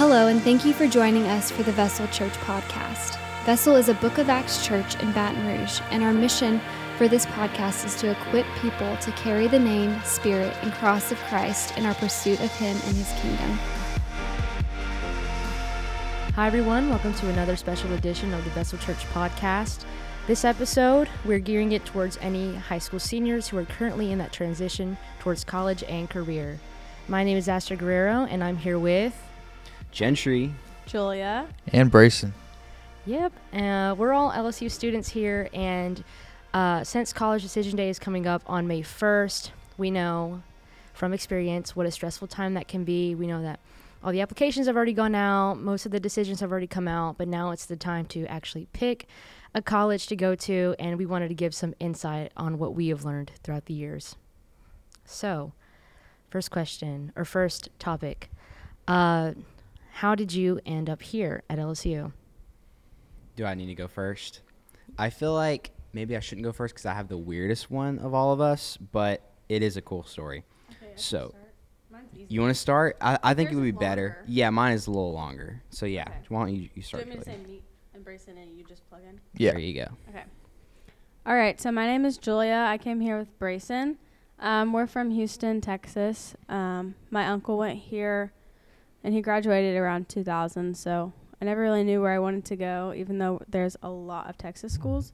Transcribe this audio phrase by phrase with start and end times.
[0.00, 3.18] Hello, and thank you for joining us for the Vessel Church podcast.
[3.44, 6.58] Vessel is a Book of Acts church in Baton Rouge, and our mission
[6.96, 11.18] for this podcast is to equip people to carry the name, spirit, and cross of
[11.24, 13.50] Christ in our pursuit of Him and His kingdom.
[16.34, 16.88] Hi, everyone.
[16.88, 19.84] Welcome to another special edition of the Vessel Church podcast.
[20.26, 24.32] This episode, we're gearing it towards any high school seniors who are currently in that
[24.32, 26.58] transition towards college and career.
[27.06, 29.29] My name is Astrid Guerrero, and I'm here with.
[29.92, 30.52] Gentry.
[30.86, 31.46] Julia.
[31.68, 32.32] And Brayson.
[33.06, 33.32] Yep.
[33.52, 36.02] Uh, we're all LSU students here, and
[36.52, 40.42] uh, since College Decision Day is coming up on May 1st, we know
[40.92, 43.14] from experience what a stressful time that can be.
[43.14, 43.60] We know that
[44.02, 47.18] all the applications have already gone out, most of the decisions have already come out,
[47.18, 49.06] but now it's the time to actually pick
[49.54, 52.88] a college to go to, and we wanted to give some insight on what we
[52.88, 54.16] have learned throughout the years.
[55.04, 55.52] So,
[56.30, 58.30] first question, or first topic.
[58.86, 59.32] Uh,
[60.00, 62.10] how did you end up here at LSU?
[63.36, 64.40] Do I need to go first?
[64.96, 68.14] I feel like maybe I shouldn't go first because I have the weirdest one of
[68.14, 70.42] all of us, but it is a cool story.
[70.70, 71.34] Okay, so,
[72.28, 72.96] you want to start?
[73.02, 74.16] I, I think it would be better.
[74.20, 74.24] Longer.
[74.26, 75.62] Yeah, mine is a little longer.
[75.68, 76.14] So yeah, okay.
[76.30, 77.04] why don't you, you start?
[77.04, 79.20] Do you want me to say meet and Brayson and you just plug in?
[79.36, 79.50] Yeah.
[79.50, 79.88] There you go.
[80.08, 80.24] Okay.
[81.26, 81.60] All right.
[81.60, 82.64] So my name is Julia.
[82.66, 83.96] I came here with Brayson.
[84.38, 86.36] Um, we're from Houston, Texas.
[86.48, 88.32] Um, my uncle went here,
[89.02, 90.76] and he graduated around 2000.
[90.76, 94.28] So I never really knew where I wanted to go, even though there's a lot
[94.28, 95.12] of Texas schools.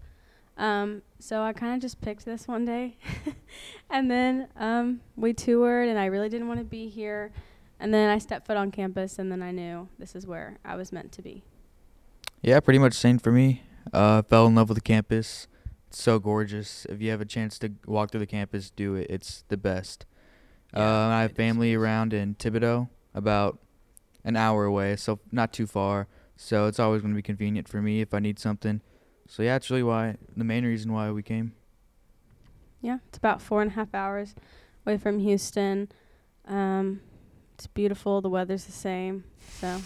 [0.57, 2.97] Um, so I kind of just picked this one day.
[3.91, 7.33] and then um, we toured, and I really didn't want to be here.
[7.79, 10.77] And then I stepped foot on campus, and then I knew this is where I
[10.77, 11.45] was meant to be.
[12.43, 13.63] Yeah, pretty much same for me.
[13.93, 15.47] Uh, fell in love with the campus.
[15.89, 16.87] It's so gorgeous.
[16.87, 19.07] If you have a chance to walk through the campus, do it.
[19.11, 20.07] It's the best.
[20.75, 23.59] Yeah, uh, I have family around in Thibodaux, about
[24.27, 26.09] an hour away, so not too far.
[26.37, 28.83] So it's always going to be convenient for me if I need something.
[29.27, 31.55] So yeah, that's really why the main reason why we came.
[32.83, 34.35] Yeah, it's about four and a half hours
[34.85, 35.89] away from Houston.
[36.47, 37.01] Um,
[37.55, 38.21] it's beautiful.
[38.21, 39.25] The weather's the same.
[39.61, 39.81] So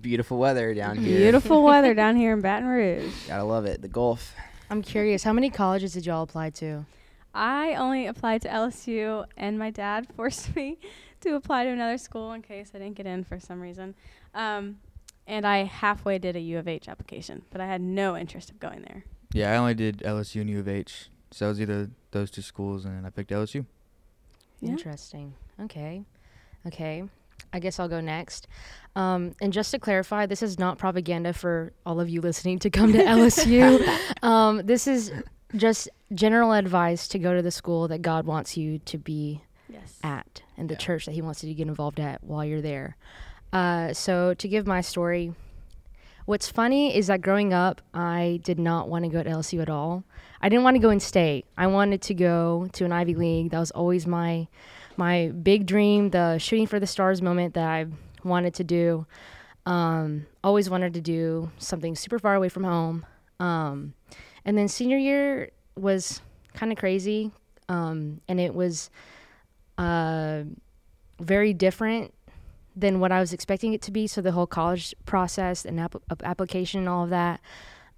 [0.00, 1.16] beautiful weather down here.
[1.18, 3.12] Beautiful weather down here in Baton Rouge.
[3.26, 3.80] Gotta love it.
[3.80, 4.34] The Gulf.
[4.68, 5.22] I'm curious.
[5.22, 6.84] How many colleges did y'all apply to?
[7.32, 10.78] I only applied to LSU, and my dad forced me
[11.20, 13.94] to apply to another school in case I didn't get in for some reason.
[14.34, 14.78] Um,
[15.26, 18.60] and I halfway did a U of H application, but I had no interest of
[18.60, 19.04] going there.
[19.32, 22.42] Yeah, I only did LSU and U of H, so it was either those two
[22.42, 23.66] schools, and I picked LSU.
[24.60, 24.70] Yeah.
[24.70, 25.34] Interesting.
[25.60, 26.02] Okay,
[26.66, 27.04] okay.
[27.52, 28.46] I guess I'll go next.
[28.94, 32.70] Um, and just to clarify, this is not propaganda for all of you listening to
[32.70, 33.86] come to LSU.
[34.22, 35.12] um, this is
[35.54, 39.42] just general advice to go to the school that God wants you to be
[39.80, 39.98] yes.
[40.02, 40.78] at and the yeah.
[40.78, 42.96] church that He wants you to get involved at while you're there.
[43.52, 45.32] Uh, so to give my story,
[46.24, 49.70] what's funny is that growing up, I did not want to go to LSU at
[49.70, 50.04] all.
[50.40, 51.46] I didn't want to go in state.
[51.56, 53.50] I wanted to go to an Ivy League.
[53.50, 54.48] That was always my
[54.98, 57.86] my big dream, the shooting for the stars moment that I
[58.24, 59.06] wanted to do.
[59.66, 63.04] Um, always wanted to do something super far away from home.
[63.40, 63.94] Um,
[64.44, 66.22] and then senior year was
[66.54, 67.32] kind of crazy,
[67.68, 68.90] um, and it was
[69.78, 70.42] uh,
[71.20, 72.14] very different
[72.74, 74.06] than what I was expecting it to be.
[74.06, 77.40] So the whole college process and ap- application and all of that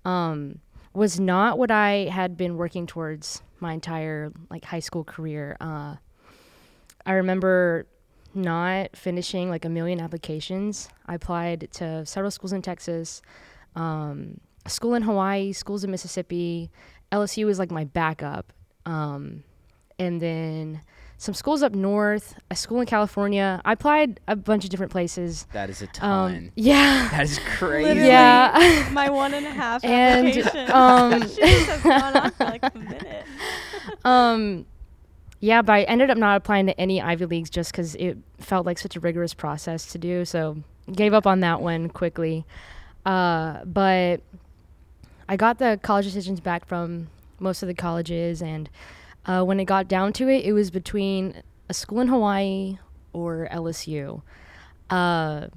[0.05, 0.61] um,
[0.95, 5.57] was not what I had been working towards my entire like high school career.
[5.61, 5.97] Uh,
[7.05, 7.87] I remember
[8.35, 10.89] not finishing like a million applications.
[11.07, 13.21] I applied to several schools in Texas,
[13.75, 16.71] um, school in Hawaii, schools in Mississippi.
[17.11, 18.53] LSU was like my backup.
[18.87, 19.43] Um,
[19.99, 20.83] and then
[21.21, 23.61] some schools up north, a school in California.
[23.65, 25.49] I applied a bunch of different places.
[25.53, 26.35] That is a um, ton.
[26.37, 27.09] Um, yeah.
[27.11, 27.89] That is crazy.
[27.89, 28.89] Literally yeah.
[28.93, 30.71] my one and a half and, application.
[30.71, 33.25] Um, she just has gone on for like a minute.
[34.05, 34.65] um,
[35.41, 38.65] yeah, but I ended up not applying to any Ivy Leagues just because it felt
[38.65, 40.25] like such a rigorous process to do.
[40.25, 40.59] So
[40.93, 42.45] gave up on that one quickly.
[43.05, 44.21] Uh, but
[45.29, 47.09] I got the college decisions back from
[47.41, 48.71] most of the colleges, and
[49.27, 52.79] uh, when it got down to it, it was between a school in Hawaii
[53.13, 54.23] or LSU.
[54.91, 55.49] Uh,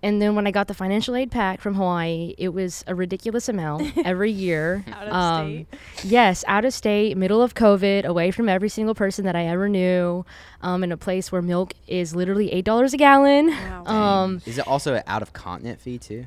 [0.00, 3.48] and then when I got the financial aid pack from Hawaii, it was a ridiculous
[3.48, 4.84] amount every year.
[4.92, 5.66] out of um, state.
[6.04, 9.68] Yes, out of state, middle of COVID, away from every single person that I ever
[9.68, 10.24] knew,
[10.62, 13.48] um, in a place where milk is literally eight dollars a gallon.
[13.48, 13.84] Wow.
[13.88, 16.26] Um, is it also an out of continent fee too?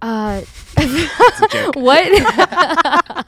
[0.00, 0.40] Uh,
[1.74, 3.26] what?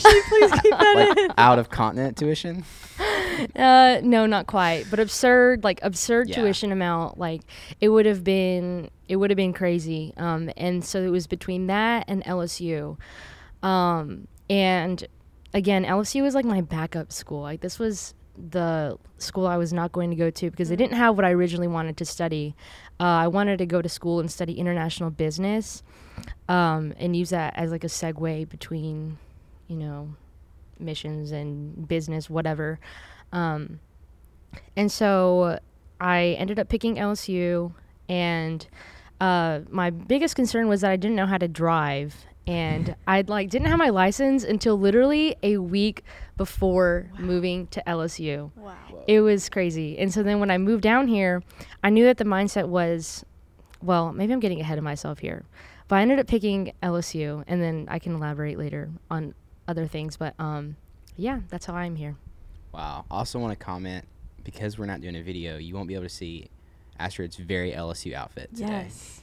[0.00, 1.30] Please keep that like in.
[1.38, 2.64] Out of continent tuition.
[3.56, 6.36] uh, no, not quite, but absurd, like absurd Yeah.
[6.36, 7.18] tuition amount.
[7.18, 7.42] Like
[7.80, 10.12] it would have been, it would have been crazy.
[10.16, 12.96] Um, and so it was between that and LSU.
[13.62, 15.06] Um, and
[15.54, 17.42] again, LSU was like my backup school.
[17.42, 18.14] Like this was
[18.50, 21.32] the school I was not going to go to because they didn't have what I
[21.32, 22.54] originally wanted to study.
[22.98, 25.82] Uh, I wanted to go to school and study international business,
[26.48, 29.18] um, and use that as like a segue between,
[29.68, 30.14] you know,
[30.78, 32.78] missions and business, whatever.
[33.32, 33.80] Um,
[34.76, 35.58] and so
[36.00, 37.72] I ended up picking LSU,
[38.08, 38.66] and
[39.20, 43.50] uh, my biggest concern was that I didn't know how to drive, and I like
[43.50, 46.02] didn't have my license until literally a week
[46.36, 48.50] before moving to LSU.
[48.56, 48.74] Wow.
[49.06, 49.98] It was crazy.
[49.98, 51.42] And so then when I moved down here,
[51.82, 53.24] I knew that the mindset was,
[53.80, 55.44] well, maybe I'm getting ahead of myself here.
[55.88, 59.34] But I ended up picking LSU, and then I can elaborate later on
[59.72, 60.16] other things.
[60.16, 60.76] But um,
[61.16, 62.14] yeah, that's how I'm here.
[62.72, 63.04] Wow.
[63.10, 64.04] Also want to comment
[64.44, 66.48] because we're not doing a video, you won't be able to see
[66.98, 68.84] Astrid's very LSU outfit today.
[68.86, 69.20] Yes.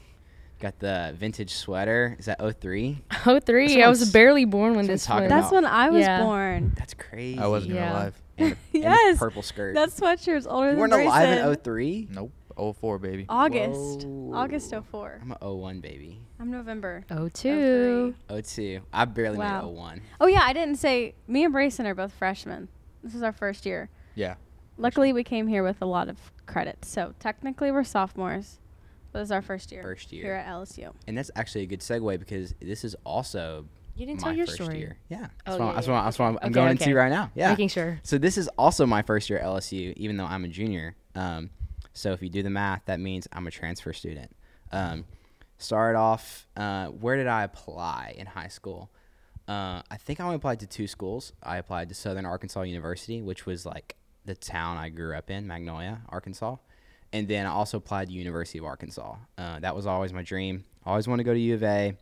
[0.60, 2.18] Got the vintage sweater.
[2.19, 3.01] Is that 03?
[3.25, 5.30] Oh three, That's I was barely born when that's this was.
[5.30, 6.22] That's when I was Yeah.
[6.24, 6.74] born.
[6.78, 7.40] That's crazy.
[7.40, 7.86] I wasn't Yeah.
[7.86, 8.22] even alive.
[8.40, 9.18] And a, and a Yes.
[9.19, 9.75] purple skirt.
[9.75, 12.07] That sweatshirt's older than you than weren't alive in 03?
[12.12, 12.31] Nope.
[12.60, 13.26] 04, baby.
[13.30, 14.06] August.
[14.06, 14.36] Whoa.
[14.36, 15.20] August 04.
[15.22, 16.22] I'm a 01 baby.
[16.40, 17.06] I'm November.
[17.10, 18.14] Oh two.
[18.30, 18.82] 02.
[18.94, 19.62] I barely Wow.
[19.62, 20.02] made 01.
[20.22, 22.68] Oh yeah, I didn't say me and Brayson are both freshmen.
[23.04, 23.90] This is our first year.
[24.16, 24.36] Yeah.
[24.78, 28.60] Luckily, we came here with a lot of credits, so technically we're sophomores.
[29.12, 29.82] But this is our first year.
[29.82, 30.24] First year.
[30.24, 30.94] here at LSU.
[31.08, 33.66] And that's actually a good segue because this is also
[33.96, 34.78] You didn't my tell your first story.
[34.80, 34.98] year.
[35.10, 35.18] Yeah.
[35.20, 36.86] That's Oh, what, yeah, that's yeah, what, that's what I'm, I'm okay, going okay.
[36.86, 37.32] into right now.
[37.34, 37.50] Yeah.
[37.50, 38.00] Making sure.
[38.04, 40.96] So this is also my first year at LSU, even though I'm a junior.
[41.16, 41.50] Um,
[41.94, 44.36] so if you do the math, that means I'm a transfer student.
[44.72, 45.06] Um,
[45.58, 48.92] started off, uh, where did I apply in high school?
[49.48, 51.34] Uh, I think I only applied to two schools.
[51.42, 53.96] I applied to Southern Arkansas University, which was like
[54.26, 56.58] the town I grew up in, Magnolia, Arkansas.
[57.12, 59.16] And then I also applied to University of Arkansas.
[59.38, 60.66] Uh, that was always my dream.
[60.86, 61.98] Always wanted to go to U of A.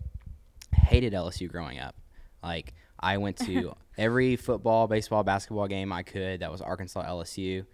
[0.74, 1.95] Hated LSU growing up.
[2.44, 6.42] Like I went to every football, baseball, basketball game I could.
[6.42, 7.66] That was Arkansas LSU,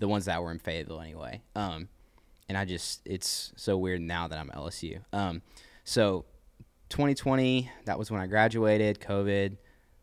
[0.00, 1.42] the ones that were in Fayetteville anyway.
[1.54, 1.88] Um,
[2.48, 5.00] and I just it's so weird now that I'm LSU.
[5.12, 5.42] Um,
[5.84, 6.24] so
[6.88, 8.98] 2020, that was when I graduated.
[9.00, 9.56] COVID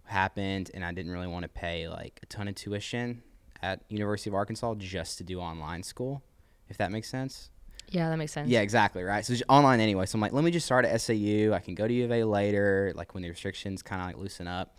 [0.05, 3.21] happened, and I didn't really want to pay like a ton of tuition
[3.61, 6.23] at University of Arkansas just to do online school,
[6.69, 7.49] if that makes sense.
[7.89, 8.49] Yeah, that makes sense.
[8.49, 9.25] Yeah, exactly, right?
[9.25, 10.05] So online anyway.
[10.05, 11.53] So I'm like, let me just start at SAU.
[11.53, 14.17] I can go to U of A later, like when the restrictions kind of like
[14.17, 14.77] loosen up.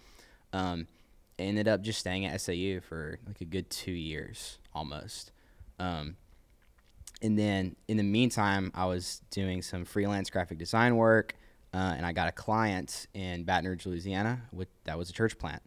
[0.52, 0.86] Um,
[1.38, 5.32] ended up just staying at SAU for like a good two years almost.
[5.78, 6.16] Um,
[7.22, 11.34] and then in the meantime, I was doing some freelance graphic design work,
[11.74, 14.42] uh, and I got a client in Baton Rouge, Louisiana.
[14.52, 15.62] With that was a church plant,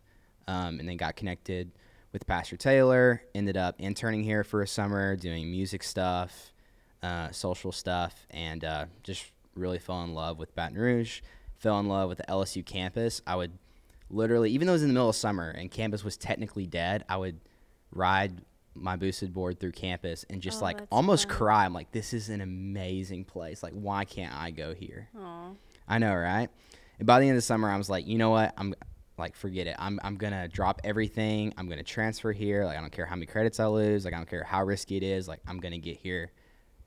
[0.48, 1.72] um, and then got connected
[2.14, 3.22] with Pastor Taylor.
[3.36, 6.54] Ended up interning here for a summer, doing music stuff,
[7.04, 9.26] uh, social stuff, and uh, just
[9.56, 11.22] really fell in love with Baton Rouge.
[11.58, 13.22] Fell in love with the LSU campus.
[13.28, 13.52] I would
[14.12, 17.04] literally, even though it was in the middle of summer and campus was technically dead,
[17.10, 17.40] I would
[17.92, 18.42] ride
[18.74, 21.38] my boosted board through campus and just Oh, like almost fun.
[21.38, 21.66] cry.
[21.66, 23.62] I'm like, this is an amazing place.
[23.63, 25.10] Like, why can't I go here?
[25.19, 25.50] Aw.
[25.88, 26.50] I know, right?
[27.00, 28.54] And by the end of the summer, I was like, you know what?
[28.58, 28.74] I'm
[29.18, 29.75] like, forget it.
[29.78, 31.54] I'm, I'm gonna drop everything.
[31.58, 32.63] I'm gonna transfer here.
[32.66, 34.06] Like, I don't care how many credits I lose.
[34.06, 35.28] Like, I don't care how risky it is.
[35.28, 36.31] Like, I'm gonna get here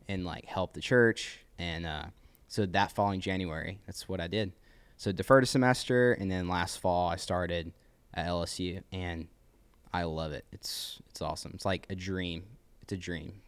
[0.08, 1.40] and like help the church.
[1.58, 2.04] And uh,
[2.48, 4.52] so that following January, that's what I did.
[4.96, 7.72] So deferred a semester, and then last fall I started
[8.14, 9.26] at LSU, and
[9.92, 10.44] I love it.
[10.52, 11.52] It's it's awesome.
[11.54, 12.44] It's like a dream.
[12.82, 13.40] It's a dream.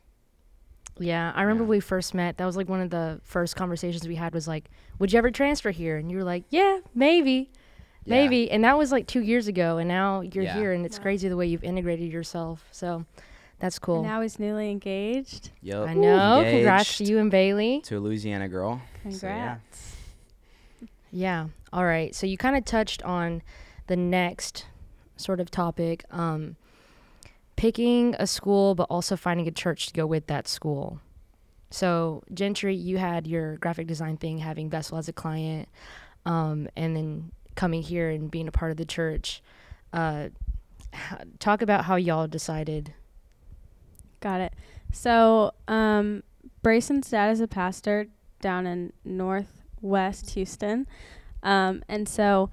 [0.99, 1.69] Yeah, I remember Yeah.
[1.71, 2.39] we first met.
[2.39, 5.31] That was like one of the first conversations we had was like, "Would you ever
[5.31, 7.51] transfer here?" And you were like, "Yeah, maybe."
[8.05, 8.11] Yeah.
[8.23, 8.51] Maybe.
[8.51, 10.55] And that was like 2 years ago and now you're Yeah.
[10.57, 11.03] here and it's Wow.
[11.03, 12.69] crazy the way you've integrated yourself.
[12.71, 13.05] So
[13.59, 13.97] that's cool.
[13.99, 15.51] And now he's newly engaged.
[15.63, 15.89] Yep.
[15.89, 16.45] I know.
[16.49, 17.81] Congrats to you and Bailey.
[17.87, 18.81] To a Louisiana girl.
[19.03, 19.21] Congrats.
[19.21, 19.57] So, yeah.
[21.11, 21.49] Yeah.
[21.73, 22.15] All right.
[22.15, 23.43] So you kind of touched on
[23.87, 24.67] the next
[25.17, 26.57] sort of topic um,
[27.57, 31.01] picking a school, but also finding a church to go with that school.
[31.71, 35.69] So, Gentry, you had your graphic design thing, having Vessel as a client,
[36.25, 39.43] um, and then coming here and being a part of the church.
[39.93, 40.29] Uh,
[41.39, 42.95] talk about how y'all decided.
[44.21, 44.53] Got it.
[44.93, 46.23] So, um,
[46.63, 48.07] Brayson's dad is a pastor
[48.41, 48.93] down in
[49.83, 50.87] Northwest Houston.
[51.43, 52.51] Um, and so,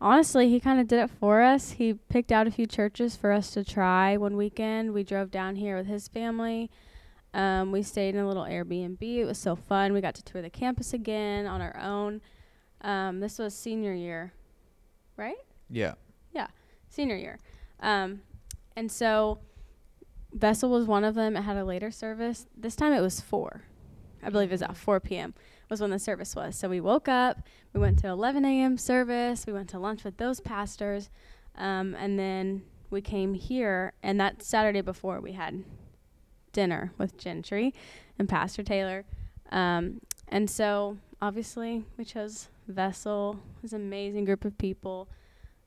[0.00, 1.72] honestly, he kind of did it for us.
[1.72, 4.92] He picked out a few churches for us to try one weekend.
[4.92, 6.70] We drove down here with his family.
[7.34, 9.00] Um, we stayed in a little Airbnb.
[9.02, 9.92] It was so fun.
[9.92, 12.20] We got to tour the campus again on our own.
[12.82, 14.32] Um, this was senior year,
[15.16, 15.36] right?
[15.70, 15.94] Yeah.
[16.34, 16.48] Yeah.
[16.90, 17.38] senior year.
[17.80, 18.20] Um,
[18.76, 19.38] and so
[20.32, 21.36] Vessel was one of them.
[21.36, 22.46] It had a later service.
[22.56, 23.62] This time it was four.
[24.22, 25.34] I believe it was at 4 p.m.
[25.72, 26.54] was when the service was.
[26.54, 27.40] So we woke up.
[27.72, 28.76] We went to 11 a.m.
[28.76, 29.46] service.
[29.46, 31.08] We went to lunch with those pastors,
[31.56, 33.94] um, and then we came here.
[34.02, 35.64] And that Saturday before we had
[36.52, 37.74] dinner with Gentry
[38.18, 39.06] and Pastor Taylor.
[39.50, 43.40] Um, and so obviously we chose Vessel.
[43.56, 45.08] It was an amazing group of people,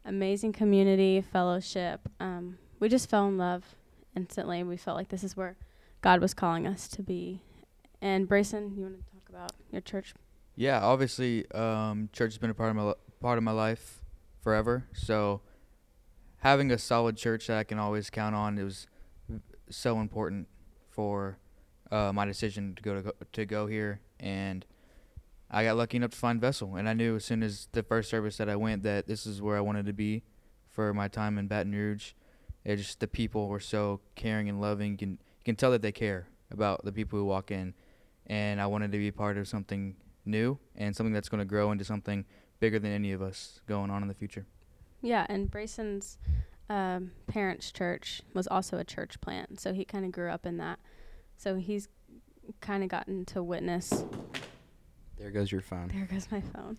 [0.06, 2.08] amazing community, fellowship.
[2.20, 3.76] Um, we just fell in love
[4.16, 4.62] instantly.
[4.62, 5.58] We felt like this is where
[6.02, 7.42] God was calling us to be.
[8.04, 10.14] And Brayson, you want to talk about your church?
[10.56, 14.02] Yeah, obviously, um, church has been a part of my part of my life
[14.42, 14.88] forever.
[14.94, 15.42] So,
[16.38, 18.88] having a solid church that I can always count on it was
[19.70, 20.48] so important
[20.90, 21.38] for
[21.92, 24.00] uh, my decision to go to go, to go here.
[24.20, 24.66] And
[25.52, 28.10] I got lucky enough to find Vessel, and I knew as soon as the first
[28.10, 30.24] service that I went that this is where I wanted to be
[30.70, 32.14] for my time in Baton Rouge.
[32.64, 34.96] It just the people were so caring and loving.
[34.98, 37.74] Can you can tell that they care about the people who walk in,
[38.28, 41.72] and I wanted to be part of something new and something that's going to grow
[41.72, 42.26] into something
[42.60, 44.46] bigger than any of us going on in the future.
[45.02, 46.18] Yeah, and Brayson's
[46.70, 50.58] um, parents' church was also a church plant, so he kind of grew up in
[50.58, 50.80] that.
[51.38, 51.88] So he's
[52.62, 54.06] kind of gotten to witness.
[55.18, 55.90] There goes your phone.
[55.94, 56.78] There goes my phone.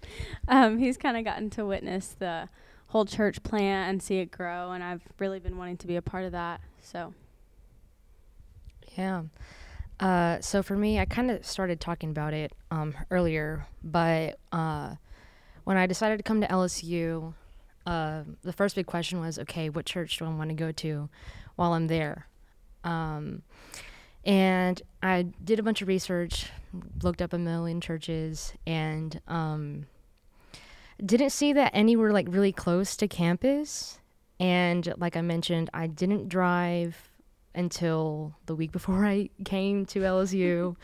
[0.48, 2.48] Um, he's kind of gotten to witness the
[2.88, 6.02] whole church plant and see it grow, and I've really been wanting to be a
[6.02, 6.60] part of that.
[6.82, 7.14] So
[8.96, 9.22] Yeah.
[9.98, 14.96] Uh, so for me, I kind of started talking about it um, earlier, but uh,
[15.64, 17.32] when I decided to come to LSU,
[17.86, 21.08] uh, the first big question was, okay, what church do I want to go to
[21.54, 22.26] while I'm there?
[22.84, 23.42] Um,
[24.24, 26.50] and I did a bunch of research,
[27.02, 29.86] looked up a million churches, and um,
[31.04, 33.98] didn't see that any were like really close to campus.
[34.38, 37.08] And like I mentioned, I didn't drive
[37.56, 40.76] until the week before I came to LSU,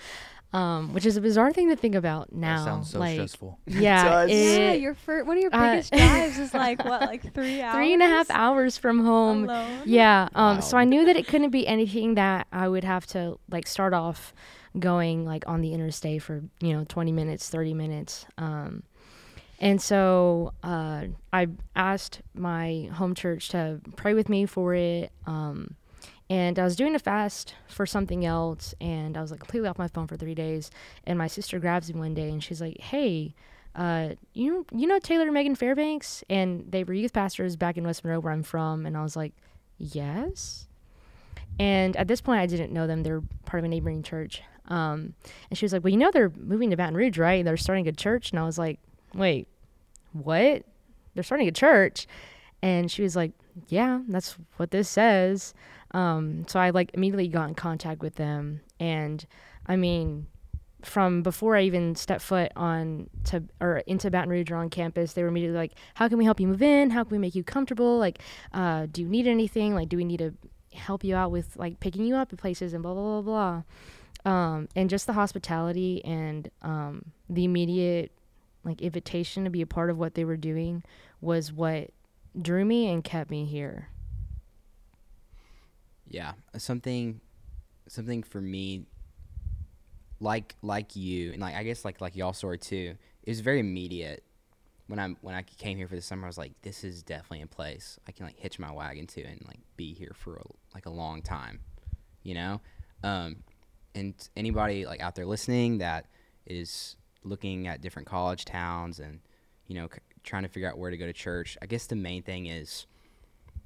[0.53, 2.59] um, which is a bizarre thing to think about now.
[2.59, 3.59] That sounds so like, stressful.
[3.67, 4.31] Yeah, does.
[4.33, 4.37] yeah,
[4.73, 7.75] it- your fir- one of your uh, biggest drives is like what, like three hours?
[7.75, 9.45] three and a half hours from home.
[9.45, 9.83] alone.
[9.85, 10.29] Yeah.
[10.35, 10.61] Um.
[10.61, 13.95] So I knew that it couldn't be anything that I would have to like start
[13.95, 14.35] off
[14.79, 18.27] going like on the interstate for you know 20 minutes, 30 minutes.
[18.39, 18.83] Um.
[19.59, 25.13] And so uh, I asked my home church to pray with me for it.
[25.25, 25.77] Um,
[26.33, 29.77] and I was doing a fast for something else, and I was like completely off
[29.77, 30.71] my phone for three days.
[31.05, 33.35] And my sister grabs me one day, and she's like, "Hey,
[33.77, 37.85] uh, you you know Taylor and Megan Fairbanks?" And they were youth pastors back in
[37.85, 38.87] West Monroe, where I'm from.
[38.87, 39.35] And I was like,
[39.77, 40.69] "Yes."
[41.59, 43.03] And at this point, I didn't know them.
[43.03, 44.41] They're part of a neighboring church.
[44.69, 45.13] Um,
[45.51, 47.45] and she was like, "Well, you know they're moving to Baton Rouge, right?
[47.45, 48.81] They're starting a church." And I was like,
[49.13, 49.49] "Wait,
[50.15, 50.65] what?
[51.13, 52.07] They're starting a church?"
[52.63, 53.33] And she was like,
[53.69, 55.55] "Yeah, that's what this says."
[55.93, 59.25] Um, so I like immediately got in contact with them, and
[59.67, 60.27] I mean,
[60.83, 65.13] from before I even stepped foot on to or into Baton Rouge or on campus,
[65.13, 66.91] they were immediately like, "How can we help you move in?
[66.91, 67.99] How can we make you comfortable?
[67.99, 68.21] Like,
[68.53, 69.75] uh, do you need anything?
[69.75, 70.35] Like, do we need to
[70.75, 73.63] help you out with like picking you up at places and blah blah blah blah."
[74.25, 78.13] Um, and just the hospitality and um, the immediate
[78.65, 80.83] like invitation to be a part of what they were doing
[81.21, 81.91] was what
[82.41, 83.89] drew me and kept me here.
[86.09, 87.21] Yeah, something,
[87.89, 88.87] something for me.
[90.21, 92.95] Like like you, and like I guess like like y'all story too.
[93.25, 94.23] It was very immediate.
[94.87, 97.43] When I when I came here for the summer, I was like, this is definitely
[97.43, 100.45] a place I can like hitch my wagon to and like be here for a,
[100.75, 101.61] like a long time,
[102.23, 102.61] you know.
[103.03, 103.43] Um,
[103.95, 106.07] and anybody like out there listening that
[106.47, 109.21] is looking at different college towns and
[109.67, 109.89] you know
[110.23, 112.87] trying to figure out where to go to church, I guess the main thing is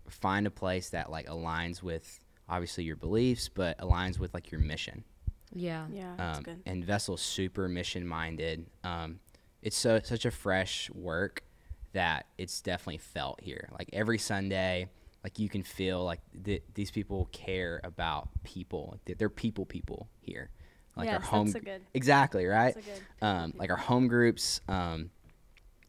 [0.08, 4.60] find a place that like aligns with obviously your beliefs, but aligns with like your
[4.60, 5.04] mission.
[5.52, 5.86] Yeah.
[5.90, 6.62] Yeah, that's Um, good.
[6.66, 8.66] and Vessel's super mission minded.
[8.84, 9.20] Um,
[9.62, 11.42] it's so such a fresh work
[11.92, 13.68] that it's definitely felt here.
[13.76, 14.88] Like every Sunday,
[15.24, 18.98] like you can feel like th- these people care about people.
[19.06, 20.50] Like they're people people here.
[20.94, 21.82] Like yes, our home that's a good.
[21.94, 22.74] exactly right.
[22.74, 23.26] That's a good.
[23.26, 25.10] Um, like our home groups, um,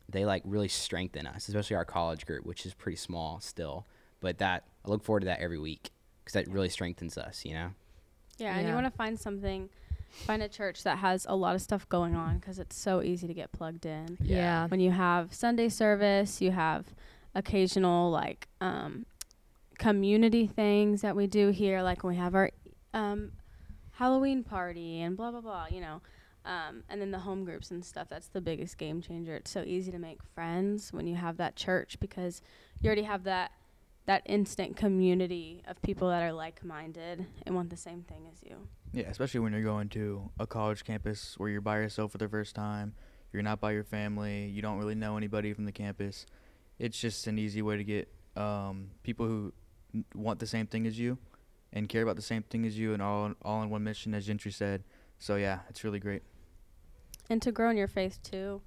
[0.10, 3.86] they like really strengthen us, especially our college group, which is pretty small still.
[4.20, 5.92] But that I look forward to that every week
[6.24, 7.46] because that really strengthens us.
[7.46, 7.70] You know.
[8.38, 9.70] Yeah, and you want to find something,
[10.12, 13.28] find a church that has a lot of stuff going on because it's so easy
[13.28, 14.18] to get plugged in.
[14.22, 14.68] Yeah.
[14.68, 16.86] When you have Sunday service, you have
[17.34, 19.08] occasional like um,
[19.80, 22.52] community things that we do here, like when we have our
[22.94, 23.32] um,
[23.94, 25.66] Halloween party and blah blah blah.
[25.70, 26.02] You know.
[26.48, 28.08] Um, and then the home groups and stuff.
[28.10, 29.36] That's the biggest game changer.
[29.36, 32.42] It's so easy to make friends when you have that church because
[32.80, 33.52] you already have that
[34.06, 38.56] that instant community of people that are like-minded and want the same thing as you.
[38.94, 42.30] Yeah, especially when you're going to a college campus where you're by yourself for the
[42.30, 42.94] first time.
[43.34, 44.46] You're not by your family.
[44.46, 46.26] You don't really know anybody from the campus.
[46.80, 49.52] It's just an easy way to get um, people who
[49.94, 51.18] n- want the same thing as you
[51.74, 54.26] and care about the same thing as you and all all in one mission, as
[54.26, 54.86] Gentry said.
[55.20, 56.24] So yeah, it's really great.
[57.30, 58.62] And to grow in your faith too.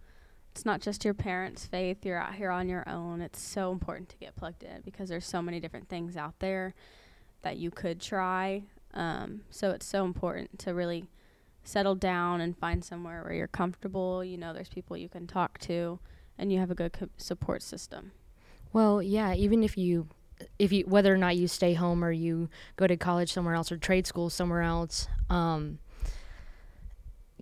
[0.52, 2.04] It's not just your parents' faith.
[2.04, 3.20] You're out here on your own.
[3.20, 6.74] It's so important to get plugged in because there's so many different things out there
[7.42, 8.64] that you could try.
[8.92, 11.04] Um, so it's so important to really
[11.62, 14.24] settle down and find somewhere where you're comfortable.
[14.24, 16.00] You know, there's people you can talk to,
[16.36, 18.12] and you have a good co- support system.
[18.72, 20.08] Well, yeah, even if you
[20.58, 23.70] if you whether or not you stay home or you go to college somewhere else
[23.70, 25.78] or trade school somewhere else, um,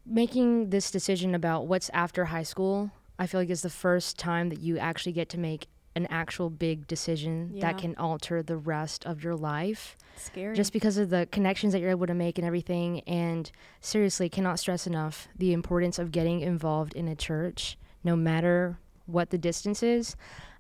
[0.09, 4.49] making this decision about what's after high school, I feel like is the first time
[4.49, 7.61] that you actually get to make an actual big decision Yeah.
[7.73, 10.55] that can alter the rest of your life Scary.
[10.55, 13.51] just because of the connections that you're able to make and everything and
[13.81, 19.31] seriously cannot stress enough the importance of getting involved in a church no matter what
[19.31, 20.15] the distance is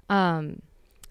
[0.08, 0.60] um,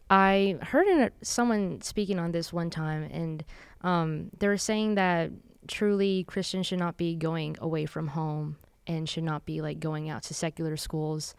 [0.10, 3.46] i heard in a, someone speaking on this one time and
[3.82, 5.32] um, they were saying that
[5.68, 10.10] truly christians should not be going away from home and should not be like going
[10.10, 11.36] out to secular schools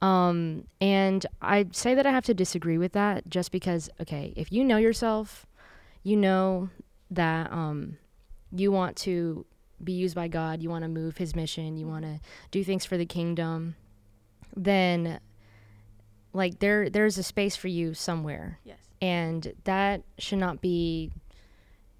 [0.00, 4.52] um, and i say that i have to disagree with that just because okay if
[4.52, 5.46] you know yourself
[6.02, 6.68] you know
[7.10, 7.98] that um,
[8.50, 9.44] you want to
[9.82, 12.84] be used by God, you want to move His mission, you want to do things
[12.84, 13.74] for the kingdom,
[14.56, 15.20] then
[16.32, 18.78] like there there's a space for you somewhere, yes.
[19.00, 21.10] and that should not be,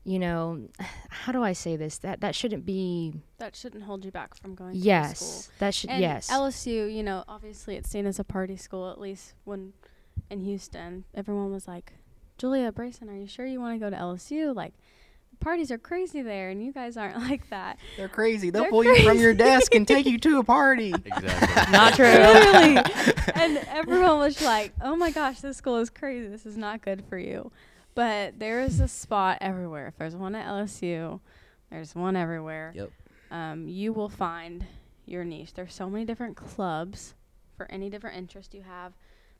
[0.04, 0.68] you know,
[1.08, 1.98] how do I say this?
[1.98, 3.14] That that shouldn't be.
[3.38, 4.86] That shouldn't hold you back from going to school.
[4.86, 5.90] Yes, that should.
[5.90, 9.72] And yes, LSU, you know, obviously it's seen as a party school, at least when
[10.30, 11.92] in Houston, everyone was like,
[12.38, 14.54] Julia Brayson, are you sure you want to go to LSU?
[14.54, 14.74] Like,
[15.40, 17.78] parties are crazy there, and you guys aren't like that.
[17.96, 18.50] They're crazy.
[18.50, 20.94] They'll They're pull you from your desk and take you to a party.
[21.04, 21.72] Exactly.
[21.72, 22.06] not true.
[22.06, 22.76] Literally.
[23.34, 26.26] and everyone was like, oh my gosh, this school is crazy.
[26.28, 27.52] This is not good for you.
[27.94, 29.86] But there is a spot everywhere.
[29.88, 31.20] If there's one at LSU,
[31.70, 32.72] there's one everywhere.
[32.74, 32.90] Yep.
[33.30, 34.66] Um, you will find
[35.06, 35.54] your niche.
[35.54, 37.14] There's so many different clubs
[37.56, 38.92] for any different interest you have.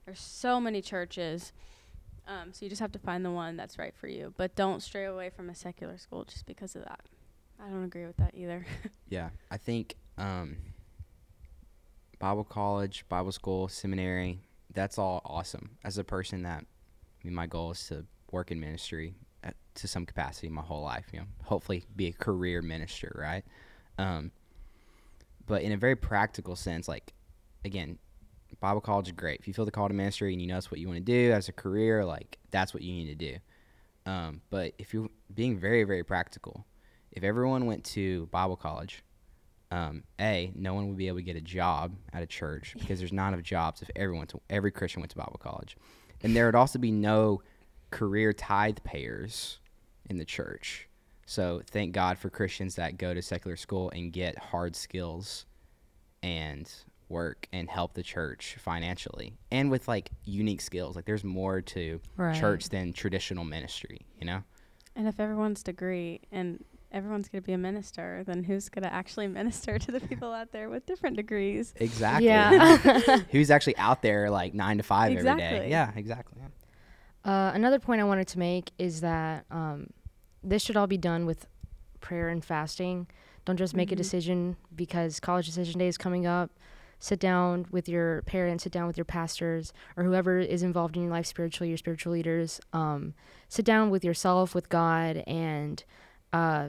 [0.05, 1.53] There's so many churches.
[2.27, 4.35] Um, so you just have to find the one that's right for you.
[4.37, 7.01] But don't stray away from a secular school just because of that.
[7.61, 8.67] I don't agree with that either.
[9.09, 10.57] Yeah, I think um,
[12.19, 14.41] Bible college, Bible school, seminary,
[14.73, 15.77] that's all awesome.
[15.85, 19.15] As a person that, I mean, my goal is to work in ministry
[19.45, 23.45] at, to some capacity my whole life, you know, hopefully be a career minister, right?
[23.99, 24.33] Um,
[25.47, 27.13] but in a very practical sense, like,
[27.65, 27.99] again,
[28.61, 29.41] Bible college is great.
[29.41, 31.05] If you feel the call to ministry and you know that's what you want to
[31.05, 33.37] do as a career, like, that's what you need to do.
[34.05, 36.67] Um, but if you're being very, very practical,
[37.13, 39.03] if everyone went to Bible college,
[39.71, 42.99] um, a no one would be able to get a job at a church because
[42.99, 45.77] there's not enough jobs if everyone to every Christian went to Bible college,
[46.23, 47.43] and there would also be no
[47.93, 49.61] career tithe payers
[50.11, 50.89] in the church.
[51.27, 55.47] So thank God for Christians that go to secular school and get hard skills
[56.23, 56.69] and
[57.09, 60.97] work and help the church financially and with like unique skills.
[60.97, 62.35] Like there's more to Right.
[62.39, 64.43] church than traditional ministry, you know?
[64.97, 68.93] And if everyone's degree and everyone's going to be a minister, then who's going to
[68.93, 71.73] actually minister to the people out there with different degrees?
[71.77, 72.27] Exactly.
[72.27, 72.79] Yeah.
[73.31, 75.31] Who's actually out there like nine to five every day?
[75.31, 75.71] Exactly.
[75.71, 76.43] Yeah, exactly.
[77.25, 79.91] Uh, another point I wanted to make is that um,
[80.43, 81.47] this should all be done with
[82.01, 83.07] prayer and fasting.
[83.45, 83.99] Don't just make a Mhm.
[83.99, 86.51] decision because college decision day is coming up.
[86.99, 91.03] Sit down with your parents, sit down with your pastors, or whoever is involved in
[91.03, 92.61] your life spiritually, your spiritual leaders.
[92.73, 93.15] Um,
[93.49, 95.83] sit down with yourself, with God, and
[96.33, 96.69] uh,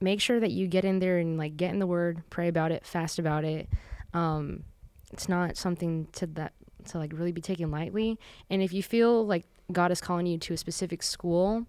[0.00, 2.70] make sure that you get in there and like get in the Word, pray about
[2.70, 3.68] it, fast about it.
[4.12, 4.64] Um,
[5.12, 6.52] it's not something to that
[6.86, 8.18] to like really be taken lightly.
[8.50, 11.66] And if you feel like God is calling you to a specific school,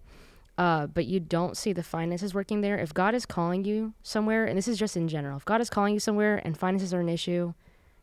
[0.58, 4.46] uh, but you don't see the finances working there, if God is calling you somewhere,
[4.46, 7.00] and this is just in general, if God is calling you somewhere and finances are
[7.00, 7.52] an issue,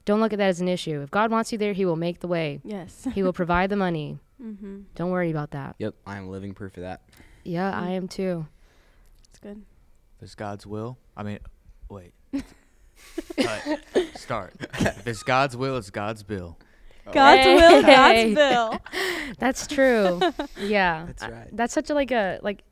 [0.06, 1.02] don't look at that as an issue.
[1.02, 2.60] If God wants you there, He will make the way.
[2.64, 3.08] Yes.
[3.14, 4.20] He will provide the money.
[4.44, 4.82] mm-hmm.
[4.96, 5.76] Don't worry about that.
[5.80, 7.02] Yep, I am living proof of that.
[7.44, 8.46] Yeah, I am too.
[9.30, 9.64] It's good.
[10.18, 11.40] If it's God's will, I mean,
[11.90, 12.14] wait.
[13.38, 13.80] Cut.
[14.16, 14.54] Start.
[14.80, 16.58] If it's God's will, it's God's bill.
[17.12, 17.56] God's Hey.
[17.56, 18.36] will, God's
[19.28, 19.34] will.
[19.40, 20.20] That's true.
[20.60, 21.50] yeah, That's I- right.
[21.52, 22.64] that's such a like a like.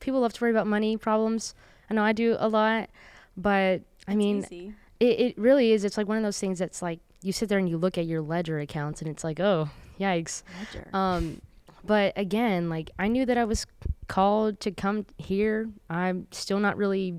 [0.00, 1.54] People love to worry about money problems.
[1.88, 2.90] I know I do a lot,
[3.36, 4.74] but I mean, Easy.
[4.98, 5.84] it, it really is.
[5.84, 8.06] It's like one of those things that's like you sit there and you look at
[8.06, 9.70] your ledger accounts and it's like, oh,
[10.00, 10.42] yikes.
[10.58, 10.88] Ledger.
[10.92, 11.40] Um,
[11.84, 13.64] But again, like I knew that I was
[14.08, 15.68] called to come here.
[15.88, 17.14] I'm still not really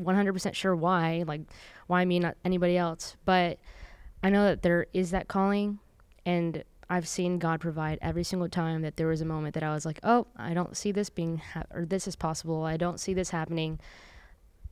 [0.00, 1.40] 100% sure why, like
[1.88, 3.16] why me, not anybody else.
[3.24, 3.58] But
[4.22, 5.80] I know that there is that calling,
[6.28, 9.72] and I've seen God provide every single time that there was a moment that I
[9.74, 12.64] was like, oh, I don't see this being, ha- or this is possible.
[12.64, 13.78] I don't see this happening.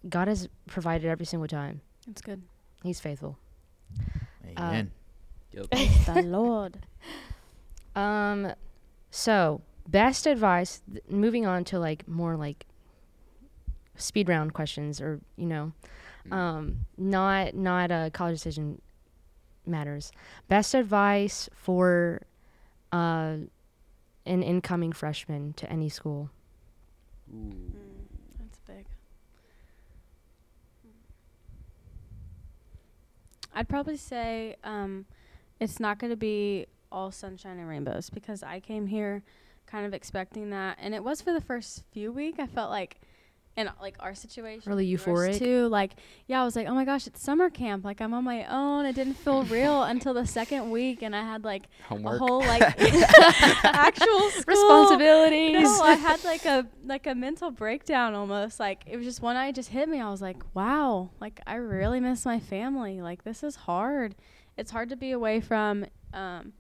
[0.09, 1.81] God has provided every single time.
[2.07, 2.43] That's good.
[2.83, 3.39] He's faithful.
[4.59, 4.91] Amen.
[5.53, 5.67] Yep.
[6.15, 6.79] the Lord.
[7.95, 8.53] Um,
[9.11, 10.83] so best advice.
[10.91, 12.67] Th- moving on to like more like
[13.97, 15.73] speed round questions, or you know,
[16.29, 16.33] Mm.
[16.33, 18.81] um, not not a college decision
[19.67, 20.13] matters.
[20.49, 22.23] Best advice for
[22.93, 23.37] uh,
[24.25, 26.31] an incoming freshman to any school.
[27.35, 27.53] Ooh.
[28.39, 28.87] That's big.
[33.55, 35.07] I'd probably say um,
[35.61, 39.23] it's not going to be all sunshine and rainbows because I came here
[39.67, 42.37] kind of expecting that, and it was for the first few week.
[42.39, 43.01] I felt like,
[43.57, 45.39] in like our situation, Really yours euphoric?
[45.39, 45.69] too.
[45.69, 45.93] Like,
[46.27, 47.85] yeah, I was like, oh my gosh, it's summer camp.
[47.85, 48.85] Like I'm on my own.
[48.87, 52.17] It didn't feel real until the second week, and I had like Homework.
[52.17, 52.63] a whole like
[53.65, 55.63] actual school Responsibilities.
[55.63, 58.61] no, I had like a like a mental breakdown almost.
[58.61, 60.01] Like it was just one night just hit me.
[60.01, 63.01] I was like, wow, like I really miss my family.
[63.01, 64.15] Like this is hard.
[64.57, 66.53] It's hard to be away from um,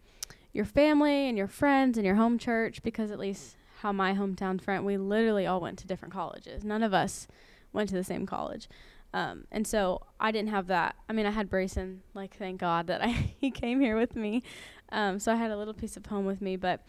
[0.52, 3.56] your family and your friends and your home church because at least
[3.86, 6.64] how my hometown friend, we literally all went to different colleges.
[6.64, 7.28] None of us
[7.72, 8.68] went to the same college.
[9.14, 10.96] Um, and so I didn't have that.
[11.08, 13.06] I mean, I had Brayson, like, thank God that I
[13.38, 14.42] he came here with me.
[14.90, 16.56] Um, so I had a little piece of home with me.
[16.56, 16.84] But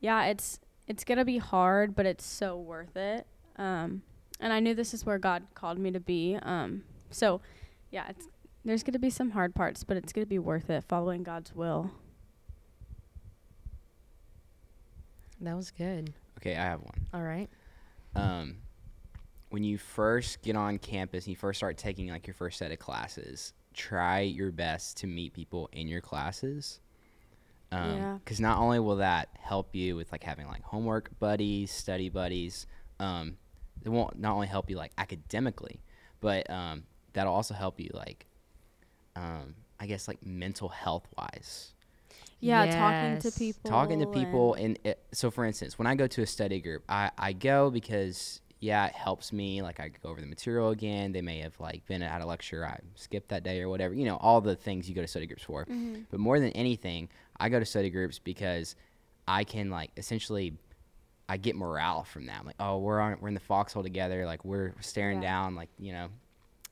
[0.00, 3.26] yeah, it's it's gonna be hard, but it's so worth it.
[3.56, 4.00] Um,
[4.40, 6.38] and I knew this is where God called me to be.
[6.40, 7.42] Um, so
[7.90, 8.28] yeah, it's
[8.64, 11.90] there's gonna be some hard parts, but it's gonna be worth it following God's will.
[15.42, 16.14] that was good.
[16.40, 17.06] Okay, I have one.
[17.12, 17.48] All right.
[18.16, 18.56] um,
[19.50, 22.70] when you first get on campus and you first start taking like your first set
[22.70, 26.80] of classes, try your best to meet people in your classes.
[27.72, 28.18] Um, Yeah.
[28.24, 32.66] Because not only will that help you with like having like homework buddies, study buddies,
[33.00, 33.36] um,
[33.84, 35.80] it won't not only help you like academically,
[36.20, 38.26] but um, that'll also help you like,
[39.16, 41.74] um, I guess like mental health wise
[42.40, 43.70] Yeah, talking to people.
[43.70, 46.60] talking to people and- and it, so for instance when i go to a study
[46.60, 50.70] group I, I go because yeah it helps me like i go over the material
[50.70, 53.94] again they may have like been at a lecture i skipped that day or whatever
[53.94, 56.04] you know all the things you go to study groups for Mhm.
[56.10, 58.76] but more than anything i go to study groups because
[59.28, 60.52] i can like essentially
[61.28, 64.26] i get morale from that I'm like oh we're on we're in the foxhole together
[64.26, 65.30] like we're staring Yeah.
[65.30, 66.08] down like you know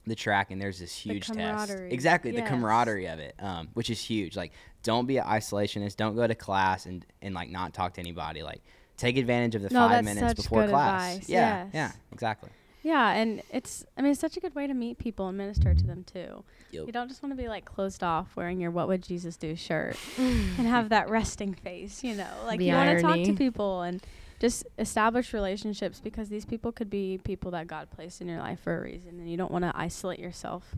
[0.08, 1.92] the track and there's this The huge test camaraderie.
[1.92, 6.16] exactly the camaraderie of it um, which is huge like don't be an isolationist don't
[6.16, 8.62] go to class and and like not talk to anybody like
[8.96, 11.28] take advantage of the No, five that's minutes such before good class advice.
[11.28, 11.70] yeah Yes.
[11.74, 12.50] yeah exactly
[12.82, 15.74] Yeah, and it's I mean it's such a good way to meet people and minister
[15.74, 16.44] to them too.
[16.70, 16.86] Yep.
[16.86, 19.56] You don't just want to be like closed off wearing your "What would Jesus do"
[19.56, 22.30] shirt and have that resting face, you know.
[22.46, 24.00] Like The you want to talk to people and
[24.40, 28.60] just establish relationships because these people could be people that God placed in your life
[28.60, 30.76] for a reason, and you don't want to isolate yourself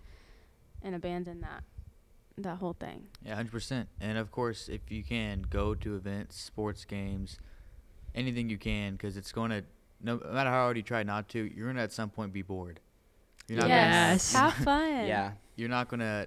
[0.83, 1.63] and abandon that
[2.39, 3.07] that whole thing.
[3.25, 3.89] Yeah, hundred percent.
[4.01, 7.39] And of course, if you can go to events, sports games,
[8.15, 9.65] anything you can, because it's going to
[10.03, 12.81] no matter how hard you try not to, you're gonna at some point be bored.
[13.49, 14.33] You're not Yes.
[14.33, 15.07] have fun.
[15.07, 16.27] yeah you're not gonna.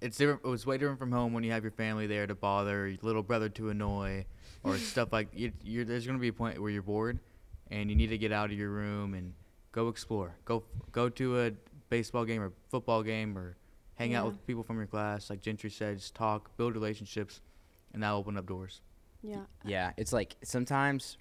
[0.00, 0.40] It's different.
[0.44, 2.98] It was way different from home when you have your family there to bother, your
[3.02, 4.24] little brother to annoy,
[4.64, 5.28] or stuff like.
[5.34, 7.18] You, you're, there's gonna be a point where you're bored,
[7.70, 9.32] and you need to get out of your room and
[9.72, 10.34] go explore.
[10.44, 11.52] Go go to a
[11.90, 13.56] baseball game or football game or
[13.94, 15.30] hang out with people from your class.
[15.30, 17.40] Like Gentry said, just talk, build relationships,
[17.92, 18.80] and that'll open up doors.
[19.26, 19.38] Yeah.
[19.64, 21.16] yeah it's like sometimes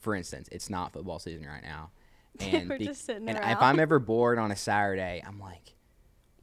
[0.00, 1.88] for instance it's not football season right now
[2.40, 3.52] and, We're be- just sitting and around.
[3.52, 5.72] if i'm ever bored on a saturday i'm like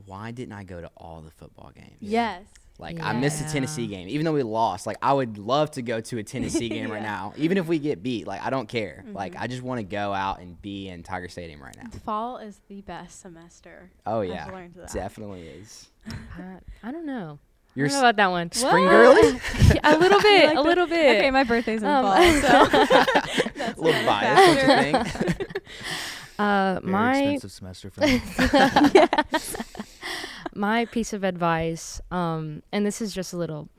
[0.08, 2.42] why didn't i go to all the football games Yes.
[2.78, 4.86] Like I missed the Tennessee game, even though we lost.
[4.86, 7.80] Like I would love to go to a Tennessee game right now, even if we
[7.80, 8.28] get beat.
[8.28, 9.06] Like I don't care.
[9.14, 9.42] Like Mhm.
[9.42, 11.90] I just want to go out and be in Tiger Stadium right now.
[12.04, 13.92] Fall is the best semester.
[14.06, 14.92] Oh I've yeah, learned that.
[14.92, 15.88] definitely is.
[16.38, 17.40] I, I don't know.
[17.76, 18.52] You're I don't know about that one.
[18.52, 18.92] spring What?
[18.92, 19.40] girly,
[19.84, 20.46] a little bit.
[20.48, 21.18] like a the- little bit.
[21.18, 22.68] Okay, my birthday's in Um, fall, so
[23.62, 25.48] a little biased, don't you think?
[26.40, 28.22] uh, Very my expensive semester for me.
[30.56, 33.70] My piece of advice, um, and this is just a little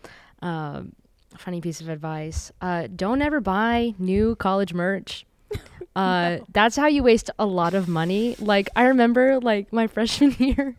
[0.43, 0.93] um
[1.37, 2.51] funny piece of advice.
[2.61, 5.27] Uh, don't ever buy new college merch.
[5.97, 8.37] Uh, that's how you waste a lot of money.
[8.39, 10.77] Like I remember, like my freshman year,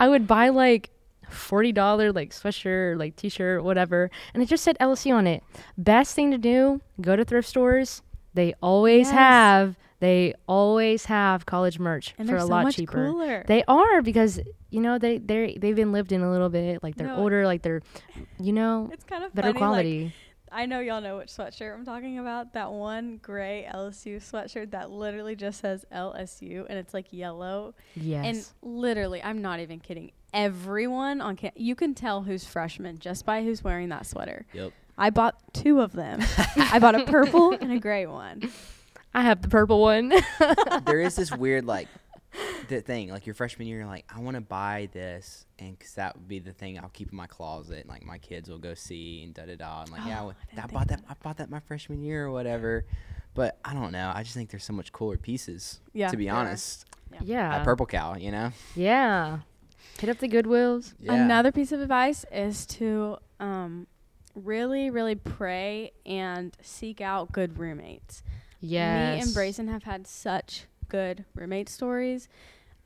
[0.00, 0.90] I would buy like
[1.30, 5.44] forty dollar like sweatshirt, like t-shirt, whatever, and it just said LSU on it.
[5.76, 8.02] Best thing to do: go to thrift stores.
[8.34, 9.14] They always Yes.
[9.14, 9.76] have.
[10.00, 13.06] They always have college merch And for they're a so lot much cheaper.
[13.06, 13.44] cooler.
[13.46, 16.82] They are because you know they they they've been lived in a little bit.
[16.82, 17.16] Like they're No.
[17.16, 17.44] older.
[17.46, 17.82] Like they're,
[18.38, 20.14] you know, it's kind of better funny, like, quality.
[20.50, 22.54] I know y'all know which sweatshirt I'm talking about.
[22.54, 27.74] That one gray LSU sweatshirt that literally just says LSU and it's like yellow.
[27.94, 28.24] yes.
[28.24, 30.12] And literally, I'm not even kidding.
[30.32, 34.46] Everyone on cam- you can tell who's freshman just by who's wearing that sweater.
[34.54, 34.72] Yep.
[34.96, 36.20] I bought two of them.
[36.56, 38.50] I bought a purple and a gray one.
[39.18, 40.12] I have the purple one.
[40.86, 41.88] there is this weird like
[42.68, 45.94] the thing like your freshman year you're like i want to buy this and because
[45.94, 48.58] that would be the thing i'll keep in my closet and like my kids will
[48.58, 50.72] go see and da da da and like yeah Oh, well, I didn't I, think
[50.74, 52.84] bought of that i bought that my freshman year or whatever
[53.34, 56.26] but i don't know i just think there's so much cooler pieces Yeah, to be
[56.26, 56.40] there are.
[56.40, 56.84] honest
[57.22, 57.56] yeah.
[57.56, 59.38] at purple cow you know Yeah.
[59.98, 60.92] Hit up the Goodwills.
[61.00, 63.86] yeah Another piece of advice is to um,
[64.34, 68.22] really, really pray and seek out good roommates.
[68.60, 69.16] Yes.
[69.16, 72.28] Me and Brayson have had such good roommate stories.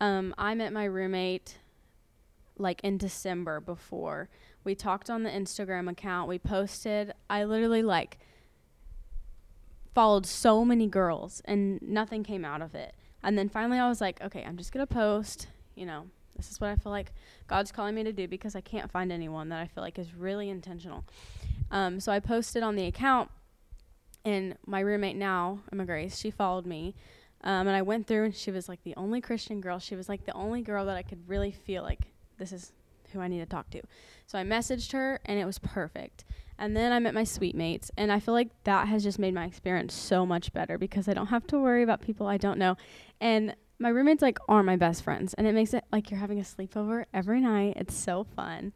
[0.01, 1.59] Um, I met my roommate
[2.59, 4.29] like in December before.
[4.65, 6.29] We talked on the Instagram account.
[6.29, 7.13] We posted.
[7.31, 8.19] I literally like
[9.95, 12.95] followed so many girls and nothing came out of it.
[13.23, 16.07] And then finally I was like, okay, I'm just going to post, you know,
[16.37, 17.13] this is what I feel like
[17.47, 20.15] God's calling me to do because I can't find anyone that I feel like is
[20.15, 21.05] really intentional.
[21.71, 23.31] Um, so I posted on the account
[24.25, 26.95] and my roommate now, Emma Grace, she followed me.
[27.45, 29.79] Um, and I went through, and she was like the only Christian girl.
[29.79, 32.73] She was like the only girl that I could really feel like this is
[33.13, 33.83] who I need to talk to.
[34.27, 36.25] So I messaged her, and it was perfect.
[36.59, 39.35] And then I met my suite mates, and I feel like that has just made
[39.35, 42.59] my experience so much better because I don't have to worry about people I don't
[42.59, 42.77] know.
[43.21, 46.39] And my roommates like are my best friends, and it makes it like you're having
[46.39, 47.75] a sleepover every night.
[47.77, 48.73] It's so fun.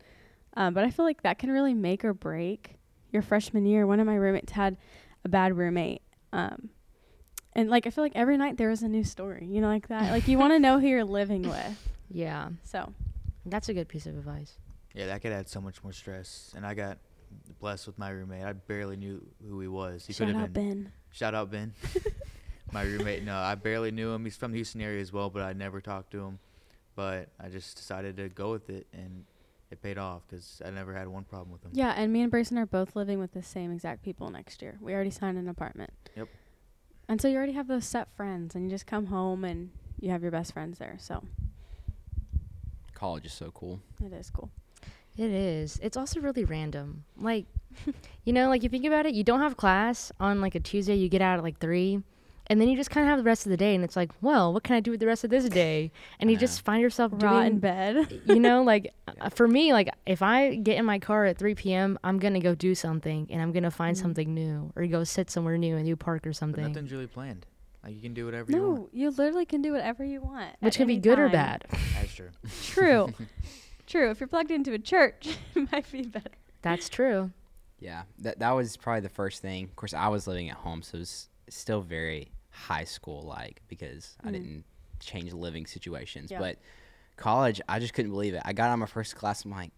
[0.56, 2.76] Um, but I feel like that can really make or break
[3.12, 3.87] your freshman year.
[3.87, 4.76] One of my roommates had
[5.26, 6.02] a bad roommate.
[6.32, 6.70] Um,
[7.52, 9.88] and like I feel like every night there was a new story, you know, like
[9.88, 10.12] that.
[10.12, 11.88] Like you want to know who you're living with.
[12.10, 12.50] Yeah.
[12.62, 12.92] So
[13.44, 14.54] That's a good piece of advice.
[14.94, 16.52] Yeah, that could add so much more stress.
[16.56, 16.98] And I got
[17.60, 18.44] blessed with my roommate.
[18.44, 20.06] I barely knew who he was.
[20.06, 20.84] He shout could have out been.
[20.84, 20.92] Ben.
[21.10, 21.74] Shout out Ben.
[22.72, 23.24] my roommate.
[23.24, 24.24] No, I barely knew him.
[24.24, 26.38] He's from the Houston area as well, but I never talked to him.
[26.94, 29.24] But I just decided to go with it, and
[29.70, 31.72] it paid off because I never had one problem with them.
[31.74, 34.79] Yeah, and me and Brayson are both living with the same exact people next year.
[34.81, 35.90] We already signed an apartment.
[36.16, 36.29] Yep.
[37.09, 40.11] And so you already have those set friends, and you just come home and you
[40.11, 40.96] have your best friends there.
[40.98, 41.22] So
[42.94, 44.50] college is so cool it is cool.
[45.16, 45.79] It is.
[45.83, 47.05] It's also really random.
[47.16, 47.46] Like,
[48.24, 50.94] you know, like you think about it, you don't have class on like a Tuesday,
[50.94, 52.02] you get out at like three,
[52.48, 54.11] and then you just kind of have the rest of the day, and it's like,
[54.20, 55.90] well, what can I do with the rest of this day?
[56.20, 56.40] And you Yeah.
[56.40, 58.20] just find yourself Raw in bed.
[58.24, 61.54] you know, like uh, for me, like if I get in my car at 3
[61.54, 64.00] p.m., I'm gonna go do something, and I'm gonna find Mhm.
[64.00, 67.06] something new, or go sit somewhere new, a new park or But something, nothing's really
[67.06, 67.46] planned.
[67.85, 68.78] Like you can do whatever you want.
[68.80, 70.56] no, you literally can do whatever you want.
[70.61, 71.64] which can be any good or bad.
[71.94, 72.30] That's true.
[72.62, 73.12] True.
[73.87, 74.11] True.
[74.11, 76.30] If you're plugged into a church, it might be better.
[76.62, 77.30] That's true.
[77.78, 80.80] yeah that that was probably the first thing of course i was living at home
[80.82, 84.32] so it was still very high school like because i Mm.
[84.32, 84.64] didn't
[85.00, 86.38] change living situations Yeah.
[86.38, 86.56] but
[87.16, 89.70] college i just couldn't believe it i got on my first class i'm like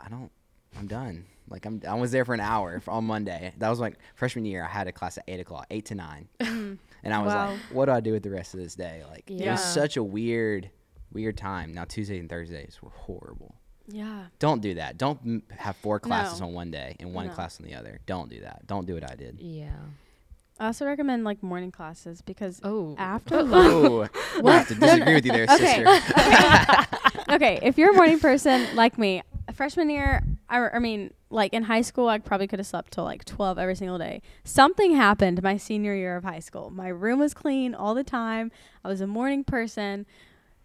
[0.00, 0.30] i don't
[0.78, 3.78] i'm done like i'm i was there for an hour f- on monday that was
[3.78, 7.18] like freshman year i had a class at 8 o'clock 8 to 9 and i
[7.22, 7.50] was Wow.
[7.50, 9.96] like what do i do with the rest of this day like it was such
[9.96, 10.70] a weird
[11.12, 13.54] weird time now tuesdays and thursdays were horrible
[13.86, 14.26] Yeah.
[14.38, 16.46] don't do that don't m- have four classes No.
[16.48, 17.32] on one day and one No.
[17.34, 19.72] class on the other don't do that don't do what i did Yeah.
[20.62, 22.94] I also recommend like morning classes because Oh.
[22.96, 23.42] after oh.
[23.42, 24.10] lunch.
[24.14, 25.84] Oh, I have to disagree with you there, Okay.
[25.84, 26.86] sister.
[27.30, 31.64] okay, if you're a morning person like me, freshman year, I, I mean, like in
[31.64, 34.22] high school, I probably could have slept till like 12 every single day.
[34.44, 36.70] Something happened my senior year of high school.
[36.70, 38.52] My room was clean all the time.
[38.84, 40.06] I was a morning person.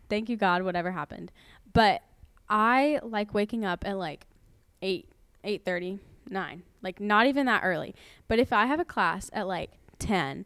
[0.09, 1.31] Thank you, God, whatever happened.
[1.73, 2.03] But
[2.47, 4.27] I like waking up at like
[4.83, 5.09] 8,
[5.43, 5.97] 8.30,
[6.29, 6.63] 9.
[6.83, 7.95] Like not even that early.
[8.27, 10.45] But if I have a class at like 10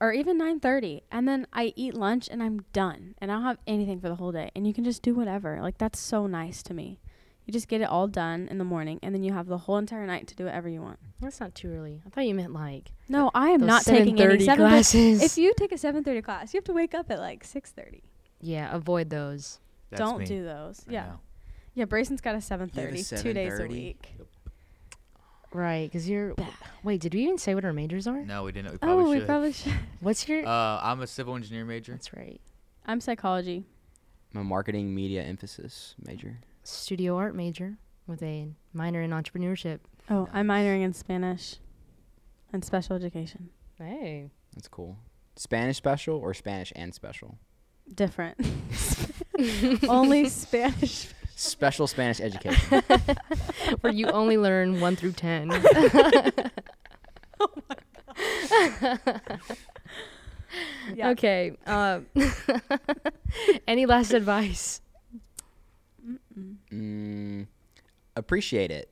[0.00, 3.58] or even 9:30 and then I eat lunch and I'm done and I don't have
[3.66, 5.60] anything for the whole day and you can just do whatever.
[5.60, 6.98] Like that's so nice to me.
[7.46, 9.76] You just get it all done in the morning and then you have the whole
[9.76, 10.98] entire night to do whatever you want.
[11.20, 12.00] That's not too early.
[12.06, 15.22] I thought you meant like No, I am not taking any 7:30 7:30 classes.
[15.22, 18.02] If you take a 7:30 class, you have to wake up at like 6:30.
[18.40, 19.60] yeah, avoid those.
[19.90, 20.24] That's don't me.
[20.24, 20.84] do those.
[20.88, 21.04] I Yeah.
[21.06, 21.20] know.
[21.74, 24.16] Yeah, Brayson's got a 7:30 2 days a week.
[25.52, 26.34] Right, because you're.
[26.82, 28.22] Wait, did we even say what our majors are?
[28.22, 28.72] No, we didn't.
[28.72, 29.26] We probably Oh, we should.
[29.26, 29.72] probably should.
[30.00, 30.46] What's your?
[30.46, 31.92] Uh, I'm a civil engineer major.
[31.92, 32.40] That's right.
[32.86, 33.64] I'm psychology.
[34.34, 36.38] I'm a marketing media emphasis major.
[36.64, 39.80] studio art major with a minor in entrepreneurship.
[40.10, 41.56] Oh, I'm minoring in Spanish
[42.52, 43.50] and special education.
[43.78, 44.30] Hey.
[44.54, 44.96] That's cool.
[45.36, 47.38] Spanish special or Spanish and special?
[47.94, 48.38] Different.
[49.88, 51.08] Only Spanish.
[51.36, 52.82] Special Spanish education.
[53.80, 55.50] Where you only learn one through ten.
[60.94, 61.10] Yeah.
[61.10, 61.56] Okay.
[61.66, 62.06] Um,
[63.68, 64.80] any last advice?
[66.72, 67.46] Mm,
[68.16, 68.91] appreciate it.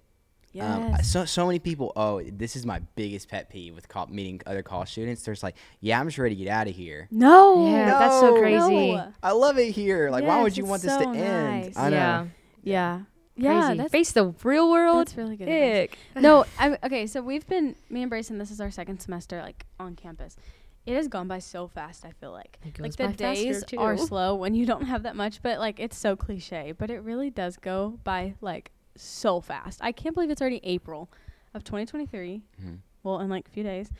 [0.52, 0.98] Yes.
[0.98, 1.92] Um, so so many people.
[1.94, 5.22] Oh, this is my biggest pet peeve with col- meeting other college students.
[5.22, 7.06] There's like, yeah, I'm just ready to get out of here.
[7.10, 7.70] no.
[7.70, 8.92] Yeah, that's so crazy.
[8.92, 9.12] No.
[9.22, 10.10] I love it here.
[10.10, 11.72] Like, why would you it's want this so to end?
[11.76, 11.96] I know.
[11.96, 12.26] Yeah.
[12.62, 13.00] Yeah.
[13.36, 13.60] Yeah.
[13.60, 13.78] Crazy.
[13.78, 14.98] That's, Face the real world.
[15.00, 15.48] that's really good.
[15.48, 15.84] advice.
[15.84, 15.98] Ick.
[16.22, 17.06] no, I, okay.
[17.06, 18.38] So we've been me and Brayson.
[18.38, 20.36] This is our second semester, like on campus.
[20.84, 22.04] It has gone by so fast.
[22.04, 25.14] I feel like It like the by days are slow when you don't have that
[25.14, 25.42] much.
[25.42, 29.80] But like it's so cliche, but it really does go by like so fast.
[29.82, 31.10] I can't believe it's already April
[31.54, 32.42] of 2023.
[32.62, 32.78] Mhm.
[33.02, 33.90] Well, in like a few days,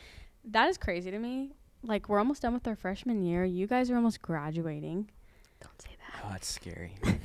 [0.45, 1.53] that is crazy to me.
[1.83, 3.45] Like we're almost done with our freshman year.
[3.45, 5.11] You guys are almost graduating.
[5.61, 6.23] Don't say that.
[6.25, 6.95] Oh, that's scary.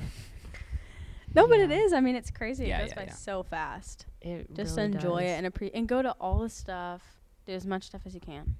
[1.33, 1.91] No, but it is.
[1.91, 2.67] I mean, it's crazy.
[2.67, 3.13] Yeah, it goes yeah, by yeah.
[3.13, 4.05] so fast.
[4.21, 5.29] It Just really enjoy does.
[5.31, 7.01] it and appre- and go to all the stuff.
[7.45, 8.55] Do as much stuff as you can.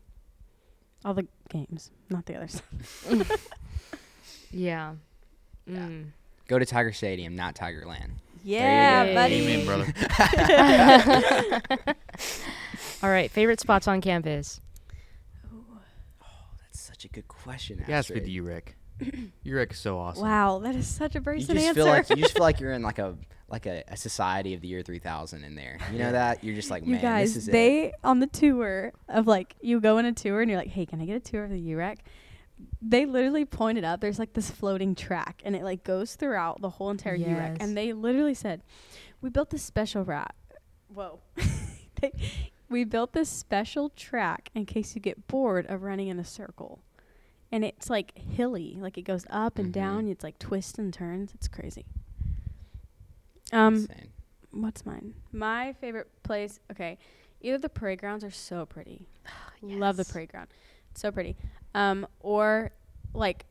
[1.06, 3.08] All the games, not the other stuff.
[4.52, 4.96] Yeah.
[5.68, 5.80] Yeah.
[5.80, 6.08] Mm.
[6.48, 8.12] Go to Tiger Stadium, not Tigerland.
[8.46, 9.14] Yeah, go.
[9.16, 9.36] buddy.
[9.42, 9.94] Amen, brother.
[13.04, 13.30] All right.
[13.32, 14.62] Favorite spots on campus?
[15.52, 16.28] Oh,
[16.62, 17.84] that's such a good question.
[17.88, 18.26] You asked me Astrid.
[18.26, 18.64] the UREC.
[19.46, 20.24] UREC is so awesome.
[20.24, 21.74] Wow, that is such a You Brayson just answer.
[21.74, 23.16] feel like you just feel like you're in like a
[23.50, 25.78] like a, a society of the year 3000 in there.
[25.92, 27.52] You know that you're just like, man, you man, guys, this is it.
[27.52, 30.86] they on the tour of like you go on a tour and you're like, hey,
[30.86, 31.98] can I get a tour of the UREC?
[32.82, 34.00] They literally pointed up.
[34.02, 37.58] There's like this floating track, and it like goes throughout the whole entire UREC.
[37.60, 38.62] And they literally said,
[39.22, 40.36] "We built this special rat.
[40.94, 41.20] Whoa,
[42.02, 42.12] they,
[42.70, 46.80] we built this special track in case you get bored of running in a circle."
[47.52, 49.74] And it's like hilly, like it goes up and Mhm.
[49.74, 50.08] down.
[50.08, 51.34] It's like twists and turns.
[51.34, 51.86] It's crazy.
[53.52, 54.10] Um, Insane.
[54.52, 55.14] What's mine?
[55.32, 56.60] My favorite place.
[56.72, 56.98] Okay,
[57.42, 59.08] either the playgrounds are so pretty.
[59.62, 60.12] Love the Yes.
[60.12, 60.48] playground,
[60.96, 61.36] so pretty.
[61.74, 62.72] Um, or
[63.14, 63.46] like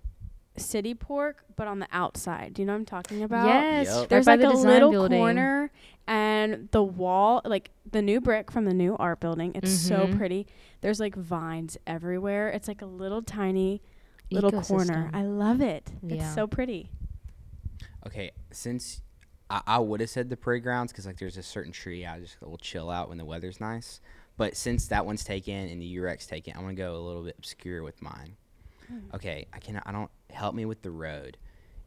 [0.56, 2.54] city pork, but on the outside.
[2.54, 3.46] Do you know what I'm talking about?
[3.46, 3.86] Yes.
[3.86, 4.08] Yep.
[4.08, 5.18] There's by like the a little building.
[5.18, 5.70] corner,
[6.06, 9.52] and the wall, like the new brick from the new art building.
[9.54, 10.16] It's so Mhm.
[10.16, 10.46] pretty.
[10.80, 12.48] There's like vines everywhere.
[12.50, 13.82] It's like a little tiny
[14.30, 15.10] little corner.
[15.12, 15.90] I love it.
[16.02, 16.16] Yeah.
[16.16, 16.90] It's so pretty.
[18.06, 19.00] Okay, since
[19.50, 22.40] I, I would have said the playgrounds because like there's a certain tree I just
[22.40, 24.00] will chill out when the weather's nice.
[24.36, 27.36] But since that one's taken and the UREC's taken, I'm gonna go a little bit
[27.38, 28.36] obscure with mine.
[28.88, 28.98] Hmm.
[29.14, 31.36] Okay, I can I don't help me with the road.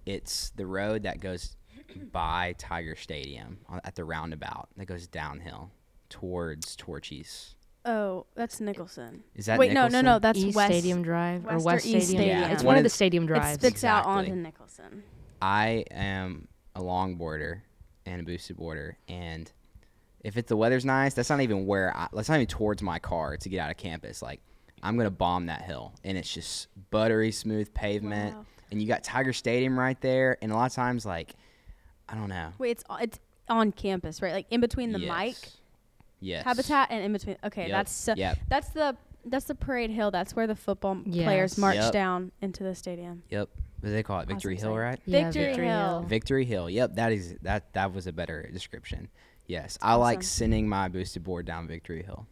[0.05, 1.57] It's the road that goes
[2.11, 5.71] by Tiger Stadium uh, at the roundabout that goes downhill
[6.09, 7.55] towards Torchy's.
[7.85, 9.23] Oh, that's Nicholson.
[9.35, 10.19] Is that Wait, no, no, no.
[10.19, 10.71] That's East West.
[10.71, 12.21] Stadium Drive or West or West East Stadium.
[12.21, 12.39] Stadium.
[12.41, 13.39] Yeah, it's one One of the stadium drives.
[13.55, 13.59] It drives.
[13.59, 15.03] spits out onto Nicholson.
[15.41, 17.61] I am a longboarder
[18.05, 19.51] and a boosted boarder, and
[20.27, 22.99] if it's the weather's nice, that's not even where I, that's not even towards my
[22.99, 24.21] car to get out of campus.
[24.21, 24.41] Like
[24.83, 28.45] I'm gonna bomb that hill, and it's just buttery smooth pavement, Wow.
[28.69, 31.33] and you got Tiger Stadium right there, and a lot of times like
[32.09, 32.51] I don't know.
[32.57, 34.33] Wait, it's uh, it's on campus, right?
[34.33, 35.57] Like in between the Mike Yes.
[36.19, 36.43] Yes.
[36.43, 37.37] habitat and in between.
[37.45, 37.71] Okay, Yep.
[37.71, 38.37] that's so, Yep.
[38.49, 40.11] that's the that's the parade hill.
[40.11, 41.23] That's where the football Yes.
[41.25, 41.93] players march Yep.
[41.93, 43.23] down into the stadium.
[43.29, 43.47] Yep.
[43.79, 44.27] What do they call it?
[44.27, 44.99] Victory Awesome Hill, right?
[45.05, 45.77] Yeah, Victory Victory Hill.
[45.89, 46.01] Hill.
[46.03, 46.69] Victory Hill.
[46.69, 47.71] Yep, that is that.
[47.73, 49.07] That was a better description.
[49.47, 52.27] Yes, I like sending my boosted board down Victory Hill.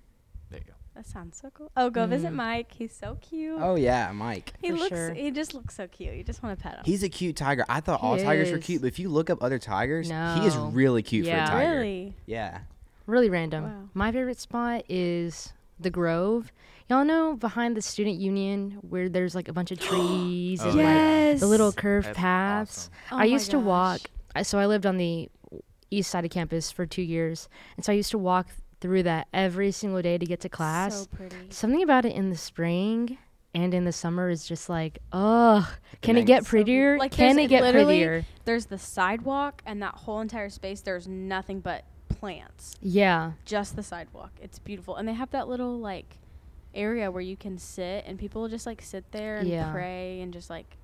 [0.49, 0.73] There you go.
[0.95, 1.71] That sounds so cool.
[1.75, 2.35] Oh, go visit Mhm.
[2.35, 2.71] Mike.
[2.73, 3.59] He's so cute.
[3.61, 4.53] Oh yeah, Mike.
[4.61, 4.89] he for looks.
[4.89, 5.13] sure.
[5.13, 6.15] He just looks so cute.
[6.15, 6.81] You just want to pet him.
[6.85, 7.65] He's a cute tiger.
[7.69, 10.45] I thought He all tigers were cute, but if you look up other tigers, he
[10.45, 11.45] is really cute Yeah.
[11.49, 11.71] for a tiger.
[11.79, 12.15] really.
[12.25, 12.59] Yeah.
[13.07, 13.63] Really random.
[13.63, 13.89] Wow.
[13.93, 16.51] My favorite spot is the Grove.
[16.89, 20.77] Y'all know behind the student union where there's like a bunch of trees Oh, and
[20.77, 22.77] like the little curved That's paths.
[22.77, 22.93] awesome.
[23.11, 24.01] Oh I my used to walk.
[24.35, 25.29] I, so I lived on the
[25.91, 28.47] east side of campus for two years, and so I used to walk
[28.81, 31.01] through that every single day to get to class.
[31.01, 31.35] So pretty.
[31.49, 33.17] Something about it in the spring
[33.53, 35.65] and in the summer is just like, ugh.
[36.01, 36.97] Can it night- get So prettier?
[36.97, 38.25] Like, Can it get literally- prettier?
[38.43, 40.81] There's the sidewalk and that whole entire space.
[40.81, 42.75] There's nothing but plants.
[42.81, 43.31] Yeah.
[43.45, 44.31] Just the sidewalk.
[44.41, 46.17] It's beautiful, and they have that little like
[46.73, 49.71] area where you can sit, and people will just like sit there and Yeah.
[49.71, 50.77] pray and just like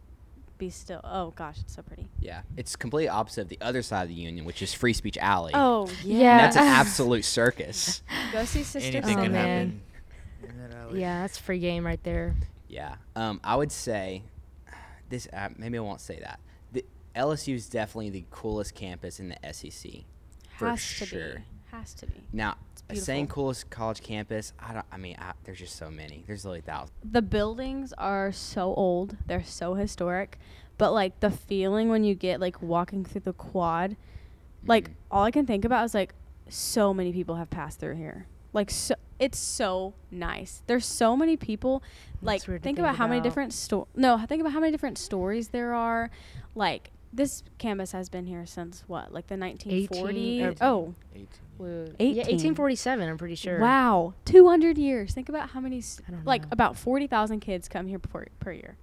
[0.62, 1.02] be still.
[1.04, 2.08] Oh gosh, it's so pretty.
[2.20, 2.42] Yeah.
[2.56, 5.52] It's completely opposite of the other side of the union, which is Free Speech Alley.
[5.54, 6.18] Oh yeah.
[6.20, 6.38] Yeah.
[6.38, 8.02] That's an absolute circus.
[8.32, 9.82] Go see Sister Anything Oh, can man.
[10.42, 10.50] happen.
[10.56, 11.02] in that alley.
[11.02, 12.36] Yeah, that's free game right there.
[12.70, 12.96] Yeah.
[13.16, 14.24] Um, I would say
[15.10, 15.28] this.
[15.34, 16.40] Uh, maybe I won't say that.
[16.72, 16.86] The,
[17.16, 19.92] LSU is definitely the coolest campus in the SEC.
[20.58, 21.08] For Has sure.
[21.08, 21.42] to be.
[21.72, 22.22] Has to be.
[22.32, 22.56] Now,
[23.00, 23.44] saying beautiful.
[23.44, 24.86] coolest college campus, I don't.
[24.92, 26.24] I mean, I, there's just so many.
[26.28, 26.92] There's literally thousands.
[27.04, 29.18] The buildings are so old.
[29.28, 30.38] They're so historic.
[30.78, 33.96] But like the feeling when you get like walking through the quad,
[34.66, 34.94] like Mhm.
[35.12, 36.14] all I can think about is like
[36.50, 38.26] so many people have passed through here.
[38.54, 40.64] Like so it's so nice.
[40.66, 41.84] There's so many people
[42.22, 44.60] like That's weird to think think about how many different sto- No, think about how
[44.60, 46.10] many different stories there are.
[46.56, 49.14] Like this campus has been here since what?
[49.14, 50.42] Like the 1940s?
[50.62, 51.28] or- oh, 18.
[52.00, 52.16] 18.
[52.16, 53.10] Yeah, 1847.
[53.10, 53.60] I'm pretty sure.
[53.60, 55.14] Wow, 200 years.
[55.14, 56.50] Think about how many, s- I don't like know.
[56.52, 58.78] about 40,000 kids come here per, per year.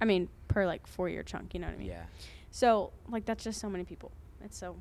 [0.00, 1.88] I mean, per like four year chunk, you know what I mean?
[1.88, 2.02] Yeah.
[2.50, 4.10] So, like, that's just so many people.
[4.44, 4.76] It's so,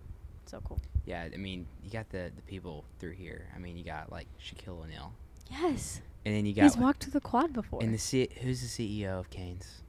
[0.45, 0.79] so cool.
[1.05, 1.27] Yeah.
[1.33, 3.47] I mean, you got the the people through here.
[3.55, 5.13] I mean, you got like Shaquille O'Neal,
[5.49, 6.01] Yes.
[6.25, 7.81] and then you got He's walked to the quad before.
[7.83, 8.67] and the C- who's the
[8.99, 9.82] CEO of Cane's?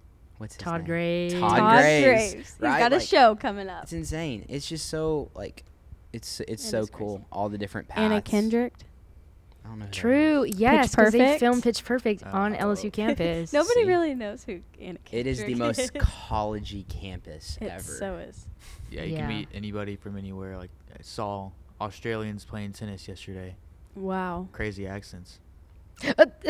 [0.45, 0.86] What's his Todd name?
[0.86, 1.34] Graves.
[1.34, 2.05] Todd, Todd Graves.
[2.05, 2.34] Graves.
[2.61, 2.70] right?
[2.72, 3.84] He's got a Like, show coming up.
[3.84, 4.45] It's insane.
[4.49, 5.64] It's just so like,
[6.12, 7.16] it's it's It so cool.
[7.16, 7.26] crazy.
[7.32, 8.01] All the different paths.
[8.01, 8.74] Anna Kendrick.
[9.64, 9.86] I don't know.
[9.86, 9.90] Who.
[9.92, 10.45] True.
[10.45, 11.40] Yes, because they Perfect?
[11.40, 12.59] filmed Pitch Perfect oh, on Oh.
[12.66, 13.53] LSU campus.
[13.55, 13.88] Nobody See?
[13.88, 15.18] really knows who Anna Kendrick is.
[15.20, 17.82] It is the most collegey campus It ever.
[17.82, 18.47] so is.
[18.90, 19.20] Yeah, you Yeah.
[19.20, 20.59] can meet anybody from anywhere.
[20.59, 23.57] Like I saw Australians playing tennis yesterday.
[23.97, 24.49] Wow.
[24.53, 25.38] Crazy accents.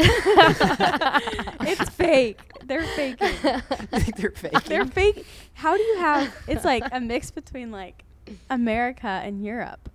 [1.66, 2.40] it's fake.
[2.64, 3.28] They're faking.
[4.16, 4.60] They're faking.
[4.66, 5.26] They're fake.
[5.54, 6.34] How do you have?
[6.48, 8.04] It's like a mix between like
[8.50, 9.88] America and Europe.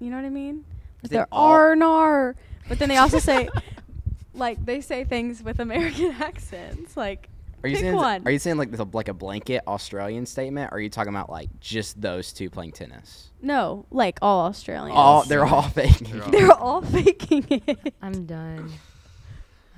[0.00, 0.64] You know what I mean?
[1.02, 2.36] Like They they're all- R and R,
[2.68, 3.48] but then they also say,
[4.34, 6.96] like they say things with American accents.
[6.96, 7.28] Like
[7.62, 7.94] Are you pick saying?
[7.94, 8.22] one.
[8.26, 10.72] Are you saying like this, like a blanket Australian statement?
[10.72, 13.30] Or are you talking about like just those two playing tennis?
[13.42, 14.96] no, like all Australians.
[14.96, 16.10] All they're all faking.
[16.10, 17.94] They're all- They're all faking it.
[18.00, 18.70] I'm done.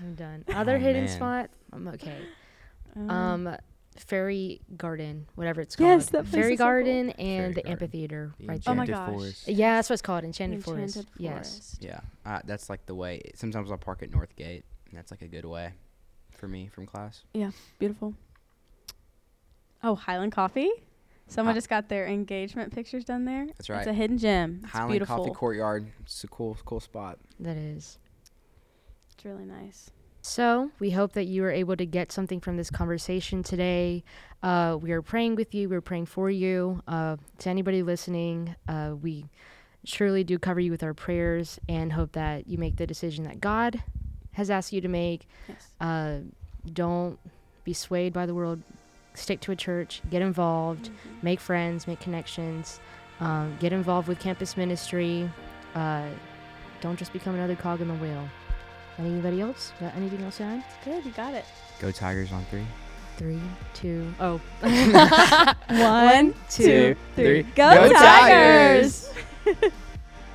[0.01, 0.45] I'm done.
[0.55, 1.15] Other Oh, hidden man.
[1.15, 1.51] spot.
[1.73, 2.19] I'm okay.
[2.97, 3.57] Um, Um,
[3.99, 5.89] Fairy Garden, whatever it's called.
[5.89, 6.71] Yes, that place Fairy is so cool.
[6.73, 7.73] Garden and Fairy the Garden.
[7.73, 8.75] amphitheater The right Oh there.
[8.75, 9.09] my gosh.
[9.11, 9.49] Forest.
[9.49, 11.09] Yeah, that's what it's called, Enchanted, Enchanted Forest.
[11.19, 11.77] Yes.
[11.81, 13.23] Yeah, uh, that's like the way.
[13.35, 14.63] Sometimes I'll park at Northgate.
[14.89, 15.73] And that's like a good way
[16.31, 17.25] for me from class.
[17.35, 18.15] Yeah, beautiful.
[19.83, 20.71] Oh, Highland Coffee.
[21.29, 23.47] Someone Hi- just got their engagement pictures done there.
[23.47, 23.79] That's right.
[23.79, 24.61] It's a hidden gem.
[24.63, 25.17] It's Highland beautiful.
[25.19, 25.91] Coffee Courtyard.
[26.03, 27.19] It's a cool, cool spot.
[27.41, 27.99] That is.
[29.27, 29.91] Really nice.
[30.23, 34.05] So we hope that you were able to get something from this conversation today.
[34.41, 35.69] Uh, we are praying with you.
[35.69, 36.81] We're praying for you.
[36.87, 39.27] Uh, to anybody listening, uh, we
[39.83, 43.41] surely do cover you with our prayers and hope that you make the decision that
[43.41, 43.83] God
[44.33, 45.27] has asked you to make.
[45.49, 45.75] Yes.
[45.81, 46.19] Uh,
[46.73, 47.19] don't
[47.65, 48.63] be swayed by the world.
[49.15, 50.03] Stick to a church.
[50.09, 50.91] Get involved.
[50.91, 51.23] Mhm.
[51.23, 51.89] Make friends.
[51.89, 52.79] Make connections.
[53.19, 55.29] Um, get involved with campus ministry.
[55.75, 56.07] Uh,
[56.81, 58.29] don't just become another cog in the wheel.
[58.99, 59.73] Anybody else?
[59.79, 60.65] Got anything else to add?
[60.85, 61.45] Good, you got it.
[61.81, 62.67] Go Tigers on three.
[63.17, 63.41] Three,
[63.75, 64.41] two, oh.
[65.69, 67.43] One, two, three.
[67.43, 69.11] Go, Go Tigers!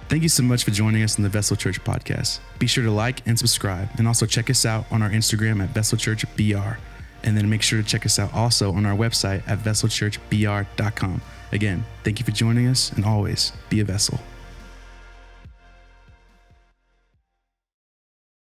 [0.09, 2.39] Thank you so much for joining us on the Vessel Church podcast.
[2.59, 5.69] Be sure to like and subscribe, and also check us out on our Instagram at
[5.69, 6.77] Vessel Church BR.
[7.23, 11.21] And then make sure to check us out also on our website at vesselchurchbr.com.
[11.51, 14.19] Again, thank you for joining us, and always be a vessel.